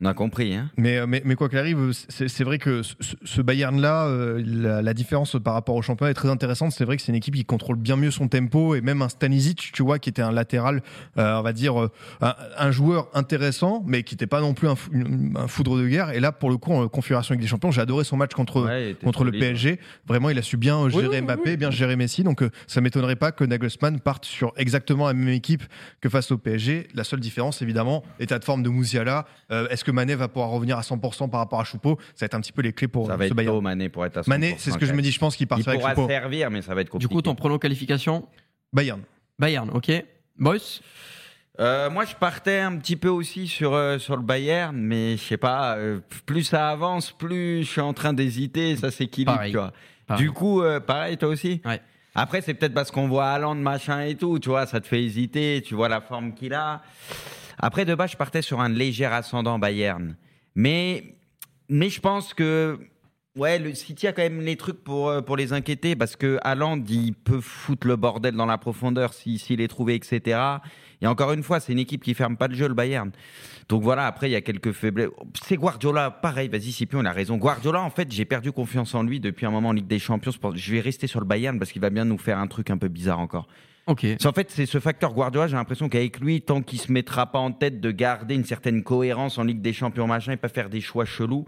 on 0.00 0.06
a 0.06 0.14
compris. 0.14 0.54
Hein 0.54 0.70
mais, 0.76 0.98
euh, 0.98 1.06
mais, 1.08 1.22
mais, 1.24 1.34
quoi 1.34 1.48
qu'il 1.48 1.58
arrive, 1.58 1.90
c'est 2.08 2.44
vrai 2.44 2.58
que 2.58 2.82
ce, 2.82 3.42
Bayern-là, 3.42 4.06
euh, 4.06 4.40
la, 4.82 4.94
différence 4.94 5.36
par 5.42 5.54
rapport 5.54 5.74
au 5.74 5.82
championnat 5.82 6.12
est 6.12 6.14
très 6.14 6.28
intéressante. 6.28 6.70
C'est 6.72 6.84
vrai 6.84 6.96
que 6.96 7.02
c'est 7.02 7.10
une 7.10 7.16
équipe 7.16 7.34
qui 7.34 7.44
contrôle 7.44 7.76
bien 7.76 7.96
mieux 7.96 8.12
son 8.12 8.28
tempo 8.28 8.76
et 8.76 8.80
même 8.80 9.02
un 9.02 9.08
Stanisic, 9.08 9.70
tu 9.72 9.82
vois, 9.82 9.98
qui 9.98 10.08
était 10.08 10.22
un 10.22 10.30
latéral, 10.30 10.82
euh, 11.18 11.38
on 11.38 11.42
va 11.42 11.52
dire, 11.52 11.88
un, 12.20 12.70
joueur 12.70 13.08
intéressant, 13.14 13.82
mais 13.86 14.04
qui 14.04 14.14
n'était 14.14 14.26
pas 14.26 14.40
non 14.40 14.54
plus 14.54 14.68
un, 14.68 14.76
un, 15.34 15.48
foudre 15.48 15.76
de 15.76 15.88
guerre. 15.88 16.10
Et 16.10 16.20
là, 16.20 16.30
pour 16.30 16.50
le 16.50 16.58
coup, 16.58 16.72
en 16.72 16.86
configuration 16.88 17.32
avec 17.32 17.40
des 17.40 17.48
champions, 17.48 17.72
j'ai 17.72 17.80
adoré 17.80 18.04
son 18.04 18.16
match 18.16 18.34
contre, 18.34 18.70
contre 19.02 19.24
le 19.24 19.32
PSG. 19.32 19.80
Vraiment, 20.06 20.30
il 20.30 20.38
a 20.38 20.42
su 20.42 20.56
bien 20.56 20.88
gérer 20.88 21.22
Mbappé, 21.22 21.56
bien 21.56 21.70
gérer 21.70 21.96
Messi. 21.96 22.22
Donc, 22.22 22.44
ça 22.68 22.80
m'étonnerait 22.80 23.16
pas 23.16 23.32
que 23.32 23.42
Nagelsmann 23.42 23.98
parte 23.98 24.24
sur 24.24 24.52
exactement 24.56 25.08
la 25.08 25.14
même 25.14 25.28
équipe 25.28 25.64
que 26.00 26.08
face 26.08 26.30
au 26.30 26.38
PSG. 26.38 26.86
La 26.94 27.02
seule 27.02 27.20
différence, 27.20 27.62
évidemment, 27.62 28.04
l'état 28.20 28.38
de 28.38 28.44
forme 28.44 28.62
de 28.62 28.68
Mouziala. 28.68 29.26
Est-ce 29.50 29.87
que 29.88 29.92
Mané 29.92 30.14
va 30.14 30.28
pouvoir 30.28 30.50
revenir 30.50 30.76
à 30.76 30.82
100% 30.82 31.30
par 31.30 31.40
rapport 31.40 31.60
à 31.60 31.64
Choupeau. 31.64 31.98
Ça 32.14 32.20
va 32.20 32.26
être 32.26 32.34
un 32.34 32.40
petit 32.40 32.52
peu 32.52 32.60
les 32.60 32.74
clés 32.74 32.88
pour 32.88 33.06
ça 33.06 33.16
va 33.16 33.24
être 33.24 33.34
Bayern. 33.34 33.58
Mané 33.62 33.88
pour 33.88 34.04
être 34.04 34.18
à 34.18 34.20
100%. 34.20 34.28
Mané, 34.28 34.54
c'est 34.58 34.70
ce 34.70 34.76
que 34.76 34.84
je 34.84 34.92
me 34.92 35.00
dis. 35.00 35.10
Je 35.10 35.18
pense 35.18 35.34
qu'il 35.34 35.46
partira 35.46 35.72
avec 35.72 35.80
Choupeau. 35.80 36.02
Il 36.02 36.06
pourra 36.06 36.08
servir, 36.20 36.50
mais 36.50 36.60
ça 36.60 36.74
va 36.74 36.82
être 36.82 36.90
compliqué. 36.90 37.08
Du 37.08 37.14
coup, 37.14 37.22
ton 37.22 37.34
prono 37.34 37.58
qualification 37.58 38.28
Bayern. 38.72 39.00
Bayern, 39.38 39.70
ok. 39.70 40.04
Boys 40.38 40.80
euh, 41.60 41.90
moi, 41.90 42.04
je 42.04 42.14
partais 42.14 42.60
un 42.60 42.76
petit 42.76 42.94
peu 42.94 43.08
aussi 43.08 43.48
sur 43.48 43.74
euh, 43.74 43.98
sur 43.98 44.14
le 44.14 44.22
Bayern, 44.22 44.76
mais 44.76 45.16
je 45.16 45.24
sais 45.24 45.36
pas. 45.36 45.76
Euh, 45.76 45.98
plus 46.24 46.44
ça 46.44 46.70
avance, 46.70 47.10
plus 47.10 47.64
je 47.64 47.68
suis 47.68 47.80
en 47.80 47.92
train 47.92 48.12
d'hésiter. 48.12 48.76
Ça 48.76 48.92
s'équilibre, 48.92 49.42
tu 49.46 49.56
vois. 49.56 49.72
Du 50.16 50.30
coup, 50.30 50.62
pareil, 50.86 51.16
toi 51.16 51.30
aussi. 51.30 51.60
Ouais. 51.64 51.80
Après, 52.14 52.42
c'est 52.42 52.54
peut-être 52.54 52.74
parce 52.74 52.92
qu'on 52.92 53.08
voit 53.08 53.30
Haaland 53.30 53.56
machin 53.56 54.02
et 54.02 54.14
tout, 54.14 54.38
tu 54.38 54.50
vois, 54.50 54.66
ça 54.66 54.80
te 54.80 54.86
fait 54.86 55.02
hésiter. 55.02 55.60
Tu 55.66 55.74
vois 55.74 55.88
la 55.88 56.00
forme 56.00 56.32
qu'il 56.32 56.54
a. 56.54 56.80
Après, 57.58 57.84
de 57.84 57.94
base, 57.94 58.12
je 58.12 58.16
partais 58.16 58.42
sur 58.42 58.60
un 58.60 58.68
léger 58.68 59.06
ascendant 59.06 59.58
Bayern. 59.58 60.16
Mais, 60.54 61.16
mais 61.68 61.90
je 61.90 62.00
pense 62.00 62.34
que 62.34 62.78
ouais, 63.38 63.58
le 63.58 63.74
City 63.74 64.06
a 64.06 64.12
quand 64.12 64.22
même 64.22 64.40
les 64.40 64.56
trucs 64.56 64.82
pour, 64.82 65.08
euh, 65.08 65.22
pour 65.22 65.36
les 65.36 65.52
inquiéter 65.52 65.96
parce 65.96 66.16
que 66.16 66.38
Haaland, 66.42 66.82
il 66.88 67.14
peut 67.14 67.40
foutre 67.40 67.86
le 67.86 67.96
bordel 67.96 68.34
dans 68.34 68.46
la 68.46 68.58
profondeur 68.58 69.14
s'il 69.14 69.38
si, 69.38 69.54
est 69.54 69.68
trouvé, 69.68 69.94
etc. 69.94 70.40
Et 71.00 71.06
encore 71.06 71.32
une 71.32 71.42
fois, 71.42 71.60
c'est 71.60 71.72
une 71.72 71.78
équipe 71.78 72.02
qui 72.02 72.14
ferme 72.14 72.36
pas 72.36 72.48
le 72.48 72.54
jeu, 72.54 72.66
le 72.66 72.74
Bayern. 72.74 73.12
Donc 73.68 73.82
voilà, 73.82 74.06
après, 74.06 74.28
il 74.28 74.32
y 74.32 74.36
a 74.36 74.40
quelques 74.40 74.72
faiblesses. 74.72 75.10
C'est 75.44 75.56
Guardiola, 75.56 76.10
pareil, 76.10 76.48
vas-y, 76.48 76.72
Scipion, 76.72 76.98
on 77.00 77.04
a 77.04 77.12
raison. 77.12 77.36
Guardiola, 77.36 77.80
en 77.80 77.90
fait, 77.90 78.10
j'ai 78.10 78.24
perdu 78.24 78.50
confiance 78.50 78.94
en 78.94 79.04
lui 79.04 79.20
depuis 79.20 79.46
un 79.46 79.50
moment 79.50 79.68
en 79.68 79.72
Ligue 79.72 79.86
des 79.86 80.00
Champions. 80.00 80.32
Je 80.54 80.72
vais 80.72 80.80
rester 80.80 81.06
sur 81.06 81.20
le 81.20 81.26
Bayern 81.26 81.58
parce 81.58 81.70
qu'il 81.70 81.82
va 81.82 81.90
bien 81.90 82.04
nous 82.04 82.18
faire 82.18 82.38
un 82.38 82.48
truc 82.48 82.70
un 82.70 82.78
peu 82.78 82.88
bizarre 82.88 83.20
encore. 83.20 83.46
Ok. 83.88 84.06
En 84.24 84.32
fait, 84.32 84.50
c'est 84.50 84.66
ce 84.66 84.78
facteur 84.78 85.14
Guardiola. 85.14 85.48
J'ai 85.48 85.56
l'impression 85.56 85.88
qu'avec 85.88 86.20
lui, 86.20 86.42
tant 86.42 86.60
qu'il 86.60 86.78
se 86.78 86.92
mettra 86.92 87.32
pas 87.32 87.38
en 87.38 87.52
tête 87.52 87.80
de 87.80 87.90
garder 87.90 88.34
une 88.34 88.44
certaine 88.44 88.82
cohérence 88.82 89.38
en 89.38 89.44
Ligue 89.44 89.62
des 89.62 89.72
Champions, 89.72 90.06
machin, 90.06 90.32
et 90.32 90.36
pas 90.36 90.48
faire 90.48 90.68
des 90.68 90.82
choix 90.82 91.06
chelous. 91.06 91.46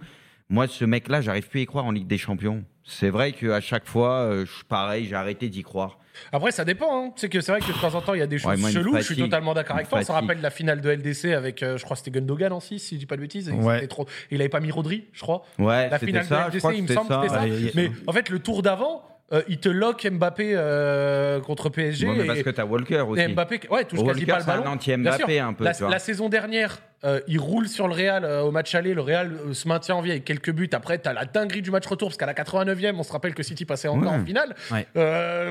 Moi, 0.48 0.66
ce 0.66 0.84
mec-là, 0.84 1.20
j'arrive 1.20 1.48
plus 1.48 1.60
à 1.60 1.62
y 1.62 1.66
croire 1.66 1.84
en 1.84 1.92
Ligue 1.92 2.06
des 2.06 2.18
Champions. 2.18 2.64
C'est 2.82 3.10
vrai 3.10 3.32
qu'à 3.32 3.60
chaque 3.60 3.86
fois, 3.86 4.22
euh, 4.22 4.46
pareil, 4.68 5.06
j'ai 5.06 5.14
arrêté 5.14 5.48
d'y 5.48 5.62
croire. 5.62 5.98
Après, 6.32 6.50
ça 6.50 6.64
dépend. 6.64 7.06
Hein. 7.06 7.12
C'est 7.14 7.28
que 7.28 7.40
c'est 7.40 7.52
vrai 7.52 7.60
que 7.60 7.68
de 7.68 7.78
temps 7.78 7.94
en 7.94 8.00
temps, 8.00 8.14
il 8.14 8.20
y 8.20 8.22
a 8.22 8.26
des 8.26 8.38
choses 8.38 8.72
cheloues. 8.72 8.96
je 8.96 9.02
suis 9.02 9.16
totalement 9.16 9.54
d'accord 9.54 9.76
avec 9.76 9.88
toi. 9.88 10.00
On 10.00 10.04
se 10.04 10.10
rappelle 10.10 10.40
la 10.40 10.50
finale 10.50 10.80
de 10.80 10.90
LDC 10.90 11.26
avec, 11.26 11.62
euh, 11.62 11.76
je 11.76 11.84
crois, 11.84 11.94
c'était 11.94 12.10
Gundogan 12.10 12.52
en 12.52 12.60
6, 12.60 12.78
si 12.78 12.94
je 12.94 13.00
dis 13.00 13.06
pas 13.06 13.16
de 13.16 13.20
bêtises. 13.20 13.52
Trop... 13.88 14.06
Il 14.30 14.40
avait 14.40 14.48
pas 14.48 14.60
mis 14.60 14.70
Rodri, 14.70 15.04
je 15.12 15.20
crois. 15.20 15.44
Ouais, 15.58 15.90
la 15.90 15.98
finale 15.98 16.24
ça, 16.24 16.48
de 16.48 16.56
LDC, 16.56 16.68
il 16.74 16.82
me 16.82 16.88
semble 16.88 17.08
que 17.08 17.28
c'était 17.28 17.68
ça. 17.68 17.70
Mais 17.74 17.92
en 18.06 18.12
fait, 18.12 18.30
le 18.30 18.38
tour 18.38 18.62
d'avant, 18.62 19.04
euh, 19.32 19.42
il 19.48 19.58
te 19.58 19.68
lock 19.68 20.06
Mbappé 20.10 20.52
euh, 20.54 21.40
contre 21.40 21.68
PSG. 21.68 22.08
Ouais, 22.08 22.16
mais 22.16 22.24
parce 22.24 22.42
que 22.42 22.50
t'as 22.50 22.64
Walker 22.64 23.00
aussi. 23.00 23.28
Mbappé, 23.28 23.60
ouais, 23.70 23.84
touche 23.84 24.04
quasi 24.04 24.26
pas 24.26 24.38
le 24.40 24.44
ballon. 24.44 24.64
un 24.66 24.72
anti-Mbappé 24.72 25.38
un 25.38 25.52
peu. 25.52 25.64
La, 25.64 25.72
tu 25.72 25.82
vois. 25.82 25.90
la 25.90 25.98
saison 26.00 26.28
dernière, 26.28 26.78
euh, 27.04 27.20
il 27.28 27.38
roule 27.38 27.68
sur 27.68 27.88
le 27.88 27.94
Real 27.94 28.24
au 28.24 28.50
match 28.50 28.74
aller. 28.74 28.94
Le 28.94 29.00
Real 29.00 29.32
se 29.52 29.68
maintient 29.68 29.96
en 29.96 30.00
vie 30.00 30.10
avec 30.10 30.24
quelques 30.24 30.52
buts. 30.52 30.70
Après, 30.72 30.98
t'as 30.98 31.12
la 31.12 31.24
dinguerie 31.24 31.62
du 31.62 31.70
match 31.70 31.86
retour 31.86 32.08
parce 32.08 32.16
qu'à 32.16 32.26
la 32.26 32.34
89e, 32.34 32.94
on 32.96 33.02
se 33.02 33.12
rappelle 33.12 33.34
que 33.34 33.42
City 33.42 33.64
passait 33.64 33.88
encore 33.88 34.12
en 34.12 34.24
finale 34.24 34.54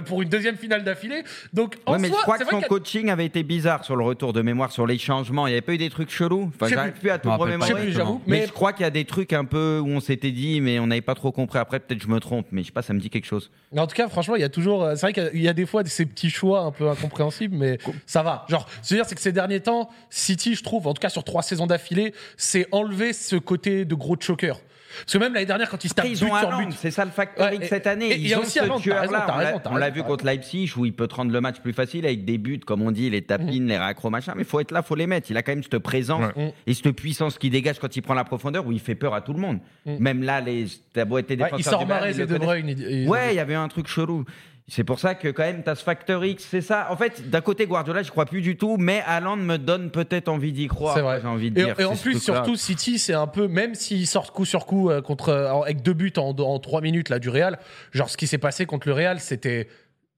pour 0.05 0.21
une 0.21 0.29
deuxième 0.29 0.57
finale 0.57 0.83
d'affilée. 0.83 1.23
Donc, 1.53 1.77
en 1.85 1.97
mais 1.97 2.09
soi, 2.09 2.17
je 2.17 2.21
crois 2.23 2.37
que 2.37 2.49
son 2.49 2.61
coaching 2.61 3.09
avait 3.09 3.25
été 3.25 3.43
bizarre 3.43 3.83
sur 3.83 3.95
le 3.95 4.03
retour 4.03 4.33
de 4.33 4.41
mémoire, 4.41 4.71
sur 4.71 4.85
les 4.85 4.97
changements. 4.97 5.47
Il 5.47 5.51
n'y 5.51 5.55
avait 5.55 5.61
pas 5.61 5.73
eu 5.73 5.77
des 5.77 5.89
trucs 5.89 6.09
chelous? 6.09 6.51
Enfin, 6.55 6.67
j'arrive 6.67 6.93
plus 6.93 7.09
à 7.09 7.17
tout 7.19 7.29
remémorer. 7.31 7.93
Mais, 8.27 8.45
je 8.45 8.51
crois 8.51 8.73
qu'il 8.73 8.83
y 8.83 8.87
a 8.87 8.91
des 8.91 9.05
trucs 9.05 9.33
un 9.33 9.45
peu 9.45 9.79
où 9.79 9.87
on 9.87 9.99
s'était 9.99 10.31
dit, 10.31 10.61
mais 10.61 10.79
on 10.79 10.87
n'avait 10.87 11.01
pas 11.01 11.15
trop 11.15 11.31
compris. 11.31 11.59
Après, 11.59 11.79
peut-être 11.79 12.01
je 12.01 12.07
me 12.07 12.19
trompe, 12.19 12.47
mais 12.51 12.61
je 12.61 12.67
sais 12.67 12.71
pas, 12.71 12.81
ça 12.81 12.93
me 12.93 12.99
dit 12.99 13.09
quelque 13.09 13.25
chose. 13.25 13.51
En 13.75 13.87
tout 13.87 13.95
cas, 13.95 14.07
franchement, 14.07 14.35
il 14.35 14.41
y 14.41 14.45
a 14.45 14.49
toujours. 14.49 14.83
Euh, 14.83 14.95
c'est 14.95 15.11
vrai 15.11 15.13
qu'il 15.13 15.41
y 15.41 15.47
a 15.47 15.53
des 15.53 15.65
fois 15.65 15.83
ces 15.85 16.05
petits 16.05 16.29
choix 16.29 16.61
un 16.61 16.71
peu 16.71 16.89
incompréhensibles, 16.89 17.55
mais 17.55 17.77
ça 18.05 18.23
va. 18.23 18.45
Genre, 18.49 18.67
ce 18.81 18.89
que 18.89 18.95
dire, 18.95 19.05
c'est 19.07 19.15
que 19.15 19.21
ces 19.21 19.31
derniers 19.31 19.59
temps, 19.59 19.89
City, 20.09 20.55
je 20.55 20.63
trouve, 20.63 20.87
en 20.87 20.93
tout 20.93 21.01
cas 21.01 21.09
sur 21.09 21.23
trois 21.23 21.38
saisons 21.41 21.67
d'affilée, 21.67 22.13
c'est 22.37 22.67
enlever 22.71 23.13
ce 23.13 23.35
côté 23.35 23.85
de 23.85 23.95
gros 23.95 24.15
choker. 24.19 24.59
Parce 24.99 25.13
que 25.13 25.17
même 25.17 25.33
l'année 25.33 25.45
dernière, 25.45 25.69
quand 25.69 25.83
ils 25.83 25.89
se 25.89 25.93
tapent 25.93 26.07
ont 26.07 26.15
sur 26.15 26.57
but, 26.57 26.73
c'est 26.77 26.91
ça 26.91 27.05
le 27.05 27.11
facteur 27.11 27.51
cette 27.63 27.87
année. 27.87 28.15
ils 28.15 28.35
ont 28.35 28.41
aussi 28.41 28.59
ce 28.59 28.81
tueur-là. 28.81 29.61
On 29.65 29.75
l'a 29.75 29.89
vu 29.89 30.03
contre 30.03 30.25
Leipzig 30.25 30.71
où 30.77 30.85
il 30.85 30.93
peut 30.93 31.07
te 31.07 31.15
rendre 31.15 31.31
le 31.31 31.41
match 31.41 31.59
plus 31.59 31.73
facile 31.73 32.05
avec 32.05 32.25
des 32.25 32.37
buts, 32.37 32.59
comme 32.59 32.81
on 32.81 32.91
dit, 32.91 33.09
les 33.09 33.21
tapines, 33.21 33.65
mm. 33.65 33.69
les 33.69 33.77
raccros, 33.77 34.09
machin. 34.09 34.33
Mais 34.35 34.43
il 34.43 34.47
faut 34.47 34.59
être 34.59 34.71
là, 34.71 34.81
faut 34.81 34.95
les 34.95 35.07
mettre. 35.07 35.29
Il 35.31 35.37
a 35.37 35.43
quand 35.43 35.51
même 35.51 35.63
cette 35.63 35.79
présence 35.79 36.31
et 36.65 36.73
cette 36.73 36.91
puissance 36.91 37.37
qui 37.37 37.49
dégage 37.49 37.79
quand 37.79 37.95
il 37.95 38.01
prend 38.01 38.13
la 38.13 38.23
profondeur 38.23 38.65
où 38.65 38.71
il 38.71 38.79
fait 38.79 38.95
peur 38.95 39.13
à 39.13 39.21
tout 39.21 39.33
le 39.33 39.39
monde. 39.39 39.59
Mm. 39.85 39.97
Même 39.99 40.23
là, 40.23 40.41
les 40.41 40.65
t'as 40.93 41.05
beau 41.05 41.17
être 41.17 41.29
défenseurs 41.29 41.59
il 41.59 41.63
sort 41.63 41.85
Marais 41.85 42.19
et 42.19 42.25
De 42.25 42.37
Bruyne. 42.37 43.07
Ouais, 43.07 43.33
il 43.33 43.35
y 43.35 43.39
avait 43.39 43.55
un 43.55 43.67
truc 43.67 43.87
chelou. 43.87 44.25
C'est 44.69 44.83
pour 44.83 44.99
ça 44.99 45.15
que 45.15 45.27
quand 45.29 45.43
même, 45.43 45.63
tu 45.63 45.69
as 45.69 45.75
ce 45.75 45.83
facteur 45.83 46.23
X, 46.23 46.45
c'est 46.49 46.61
ça. 46.61 46.87
En 46.91 46.95
fait, 46.95 47.29
d'un 47.29 47.41
côté, 47.41 47.65
Guardiola, 47.65 48.03
je 48.03 48.11
crois 48.11 48.25
plus 48.25 48.41
du 48.41 48.55
tout, 48.55 48.77
mais 48.77 49.01
Haaland 49.05 49.37
me 49.37 49.57
donne 49.57 49.89
peut-être 49.89 50.27
envie 50.27 50.51
d'y 50.51 50.67
croire. 50.67 50.95
C'est 50.95 51.01
vrai. 51.01 51.19
J'ai 51.21 51.27
envie 51.27 51.51
de 51.51 51.59
et, 51.59 51.65
dire. 51.65 51.79
Et 51.79 51.85
en 51.85 51.95
plus, 51.95 52.19
surtout, 52.19 52.55
City, 52.55 52.99
c'est 52.99 53.13
un 53.13 53.27
peu, 53.27 53.47
même 53.47 53.73
s'ils 53.73 54.07
sortent 54.07 54.31
coup 54.31 54.45
sur 54.45 54.65
coup 54.65 54.89
euh, 54.89 55.01
contre, 55.01 55.29
euh, 55.29 55.61
avec 55.61 55.81
deux 55.81 55.93
buts 55.93 56.13
en, 56.17 56.35
en 56.37 56.59
trois 56.59 56.81
minutes 56.81 57.09
là 57.09 57.19
du 57.19 57.29
Real, 57.29 57.57
genre 57.91 58.09
ce 58.09 58.17
qui 58.17 58.27
s'est 58.27 58.37
passé 58.37 58.65
contre 58.65 58.87
le 58.87 58.93
Real, 58.93 59.19
c'était. 59.19 59.67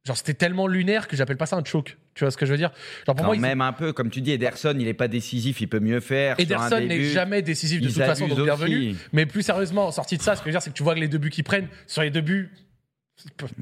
Genre, 0.04 0.18
c'était 0.18 0.34
tellement 0.34 0.66
lunaire 0.66 1.08
que 1.08 1.16
j'appelle 1.16 1.38
pas 1.38 1.46
ça 1.46 1.58
un 1.58 1.64
choke. 1.64 1.96
Tu 2.16 2.24
vois 2.24 2.32
ce 2.32 2.38
que 2.38 2.48
je 2.48 2.52
veux 2.52 2.58
dire? 2.58 2.72
Genre 3.06 3.16
pour 3.16 3.26
moi, 3.28 3.38
même 3.38 3.62
un 3.62 3.72
peu, 3.72 3.94
comme 3.94 4.10
tu 4.10 4.20
dis, 4.20 4.32
Ederson, 4.32 4.76
il 4.80 4.88
est 4.88 4.96
pas 4.96 5.08
décisif, 5.08 5.62
il 5.62 5.68
peut 5.68 5.80
mieux 5.80 6.00
faire. 6.00 6.36
Ederson 6.40 6.80
n'est 6.80 7.04
jamais 7.04 7.44
décisif 7.44 7.82
de 7.82 7.88
toute 7.88 7.98
façon, 7.98 8.28
donc 8.28 8.42
bienvenue. 8.42 8.96
Mais 9.14 9.28
plus 9.28 9.44
sérieusement, 9.44 9.86
en 9.88 9.92
sortie 9.92 10.18
de 10.18 10.24
ça, 10.24 10.36
ce 10.36 10.42
que 10.42 10.46
je 10.46 10.50
veux 10.50 10.54
dire, 10.54 10.62
c'est 10.64 10.72
que 10.72 10.76
tu 10.76 10.82
vois 10.82 10.96
que 10.96 11.00
les 11.00 11.08
deux 11.08 11.20
buts 11.20 11.30
qu'ils 11.30 11.44
prennent, 11.44 11.68
sur 11.86 12.02
les 12.02 12.10
deux 12.10 12.22
buts, 12.22 12.52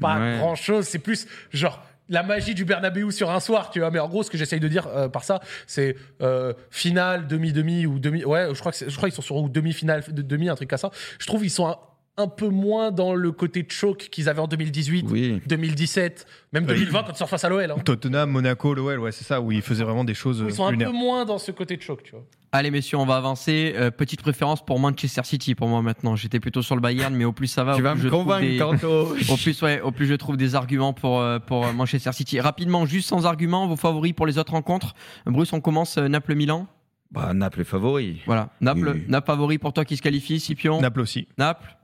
pas 0.00 0.36
grand 0.38 0.54
chose. 0.54 0.86
C'est 0.86 0.98
plus 0.98 1.26
genre 1.52 1.84
la 2.10 2.22
magie 2.22 2.54
du 2.54 2.64
Bernabeu 2.64 3.10
sur 3.10 3.30
un 3.30 3.40
soir, 3.40 3.70
tu 3.70 3.78
vois. 3.78 3.90
Mais 3.90 4.00
en 4.00 4.08
gros, 4.08 4.22
ce 4.22 4.30
que 4.30 4.36
j'essaye 4.36 4.60
de 4.60 4.68
dire 4.68 4.86
euh, 4.88 5.08
par 5.08 5.24
ça, 5.24 5.40
c'est 5.66 5.96
euh, 6.20 6.52
finale, 6.70 7.26
demi-demi 7.26 7.86
ou 7.86 7.98
demi. 7.98 8.24
Ouais, 8.24 8.48
je 8.52 8.58
crois 8.58 8.72
que 8.72 8.90
je 8.90 8.96
crois 8.96 9.08
qu'ils 9.08 9.16
sont 9.16 9.22
sur 9.22 9.48
demi-finale, 9.48 10.04
demi, 10.10 10.48
un 10.48 10.56
truc 10.56 10.68
comme 10.68 10.78
ça. 10.78 10.90
Je 11.18 11.26
trouve 11.26 11.44
ils 11.44 11.50
sont 11.50 11.74
un, 12.16 12.28
peu 12.28 12.48
moins 12.48 12.90
dans 12.90 13.14
le 13.14 13.32
côté 13.32 13.62
de 13.62 13.70
choc 13.70 14.08
qu'ils 14.10 14.28
avaient 14.28 14.40
en 14.40 14.46
2018, 14.46 15.46
2017, 15.46 16.26
même 16.52 16.66
2020 16.66 17.04
quand 17.04 17.12
ils 17.12 17.16
sont 17.16 17.26
face 17.26 17.44
à 17.44 17.48
l'OL. 17.48 17.70
Hein. 17.70 17.76
Tottenham, 17.82 18.28
Monaco, 18.30 18.74
l'OL, 18.74 18.98
ouais, 18.98 19.12
c'est 19.12 19.24
ça, 19.24 19.40
où 19.40 19.50
ils 19.52 19.62
faisaient 19.62 19.84
vraiment 19.84 20.04
des 20.04 20.12
choses. 20.12 20.44
Ils 20.46 20.52
sont 20.52 20.66
un 20.66 20.76
peu 20.76 20.90
moins 20.90 21.24
dans 21.24 21.38
ce 21.38 21.50
côté 21.50 21.78
de 21.78 21.82
choc, 21.82 22.02
tu 22.02 22.10
vois. 22.10 22.26
Allez 22.52 22.72
messieurs, 22.72 22.98
on 22.98 23.06
va 23.06 23.16
avancer. 23.16 23.74
Euh, 23.76 23.92
petite 23.92 24.22
préférence 24.22 24.64
pour 24.64 24.80
Manchester 24.80 25.22
City 25.22 25.54
pour 25.54 25.68
moi 25.68 25.82
maintenant. 25.82 26.16
J'étais 26.16 26.40
plutôt 26.40 26.62
sur 26.62 26.74
le 26.74 26.80
Bayern, 26.80 27.14
mais 27.14 27.24
au 27.24 27.32
plus 27.32 27.46
ça 27.46 27.62
va, 27.62 27.76
tu 27.76 27.82
vas 27.82 27.94
me 27.94 28.10
convaincre 28.10 28.84
au 29.30 29.36
plus 29.36 29.62
ouais, 29.62 29.80
au 29.80 29.92
plus 29.92 30.06
je 30.06 30.14
trouve 30.14 30.36
des 30.36 30.56
arguments 30.56 30.92
pour 30.92 31.20
euh, 31.20 31.38
pour 31.38 31.64
euh, 31.64 31.72
Manchester 31.72 32.12
City. 32.12 32.40
Rapidement, 32.40 32.86
juste 32.86 33.08
sans 33.08 33.24
argument, 33.24 33.68
vos 33.68 33.76
favoris 33.76 34.14
pour 34.14 34.26
les 34.26 34.36
autres 34.36 34.52
rencontres. 34.52 34.94
Bruce, 35.26 35.52
on 35.52 35.60
commence 35.60 35.96
Naples-Milan. 35.96 36.66
Bah 37.12 37.32
Naples 37.34 37.60
est 37.60 37.64
favori. 37.64 38.20
Voilà, 38.26 38.50
Naples, 38.60 38.98
Naples 39.06 39.26
favori 39.26 39.58
pour 39.58 39.72
toi 39.72 39.84
qui 39.84 39.96
se 39.96 40.02
qualifie, 40.02 40.40
Scipion. 40.40 40.80
Naples 40.80 41.00
aussi. 41.00 41.28
Naples. 41.38 41.76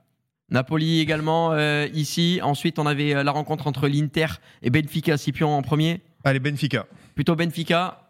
Napoli 0.49 0.99
également 0.99 1.57
ici. 1.93 2.39
Ensuite, 2.41 2.79
on 2.79 2.85
avait 2.85 3.21
la 3.23 3.31
rencontre 3.31 3.67
entre 3.67 3.87
l'Inter 3.87 4.27
et 4.61 4.69
Benfica. 4.69 5.17
Scipion 5.17 5.57
en 5.57 5.61
premier. 5.61 6.01
Allez, 6.23 6.39
Benfica. 6.39 6.87
Plutôt 7.15 7.35
Benfica 7.35 8.06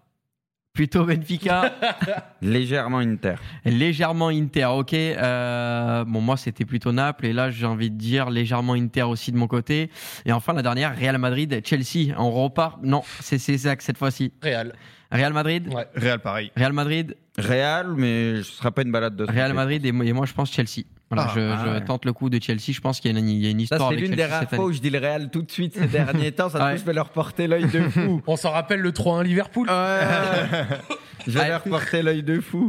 Plutôt 0.78 1.06
Benfica. 1.06 1.74
Légèrement 2.44 3.00
Inter. 3.00 3.34
Légèrement 3.66 4.28
Inter, 4.28 4.66
ok. 4.66 4.94
Euh, 4.94 6.06
bon, 6.06 6.22
moi, 6.22 6.38
c'était 6.38 6.66
plutôt 6.66 6.92
Naples. 6.92 7.26
Et 7.26 7.34
là, 7.34 7.50
j'ai 7.50 7.66
envie 7.66 7.90
de 7.90 7.98
dire 7.98 8.30
légèrement 8.30 8.74
Inter 8.74 9.02
aussi 9.02 9.32
de 9.32 9.38
mon 9.38 9.48
côté. 9.48 9.90
Et 10.24 10.32
enfin, 10.32 10.54
la 10.54 10.62
dernière, 10.62 10.96
Real 10.96 11.18
Madrid, 11.18 11.64
Chelsea. 11.66 12.14
On 12.16 12.30
repart. 12.30 12.78
Non, 12.84 13.02
c'est 13.22 13.40
Césac 13.40 13.82
cette 13.82 13.98
fois-ci. 13.98 14.32
Real. 14.44 14.72
Real 15.12 15.34
Madrid 15.34 15.68
Ouais. 15.74 15.88
Real, 15.96 16.20
pareil. 16.20 16.52
Real 16.56 16.74
Madrid 16.74 17.18
Real, 17.40 17.96
mais 17.96 18.44
ce 18.44 18.52
sera 18.52 18.70
pas 18.70 18.84
une 18.84 18.92
balade 18.92 19.16
de 19.16 19.24
Real. 19.24 19.54
Madrid 19.54 19.84
et 19.84 19.92
moi, 19.92 20.06
et 20.06 20.14
moi, 20.14 20.28
je 20.28 20.34
pense 20.34 20.52
Chelsea. 20.54 20.84
Voilà, 21.10 21.28
Ah, 21.30 21.32
je, 21.36 21.40
ah 21.40 21.62
je 21.66 21.70
ouais. 21.72 21.86
tente 21.86 22.04
le 22.04 22.12
coup 22.12 22.30
de 22.30 22.38
Chelsea. 22.42 22.74
Je 22.74 22.82
pense 22.82 23.00
qu'il 23.00 23.12
y, 23.12 23.16
a 23.16 23.18
une- 23.18 23.30
il 23.30 23.38
y 23.42 23.48
a 23.48 23.50
une 23.52 23.60
Ça, 23.60 23.64
histoire 23.76 23.90
c'est 23.90 23.96
avec 23.96 24.08
l'une 24.08 24.16
des 24.16 24.26
rares 24.26 24.50
fois 24.50 24.66
où 24.66 24.74
je 24.74 24.80
dis 24.80 24.90
le 24.90 25.00
Real 25.00 25.30
tout 25.30 25.42
de 25.42 25.50
suite 25.52 25.74
ces 25.76 25.88
derniers 25.88 26.34
temps. 26.34 26.50
Ça 26.50 26.58
se 26.60 26.64
Ouais. 26.64 26.70
trouve, 26.72 26.82
je 26.82 26.86
vais 26.86 26.94
leur 26.94 27.10
porter 27.10 27.48
l'œil 27.48 27.66
de 27.66 27.88
fou. 27.90 28.22
On 28.28 28.36
s'en 28.36 28.52
rappelle 28.52 28.82
le 28.82 28.92
3-1 28.92 29.24
Liverpool 29.24 29.70
Je 31.28 31.38
vais 31.40 31.50
leur 31.50 31.62
porter 31.64 32.02
l'œil 32.02 32.24
de 32.24 32.40
fou. 32.40 32.68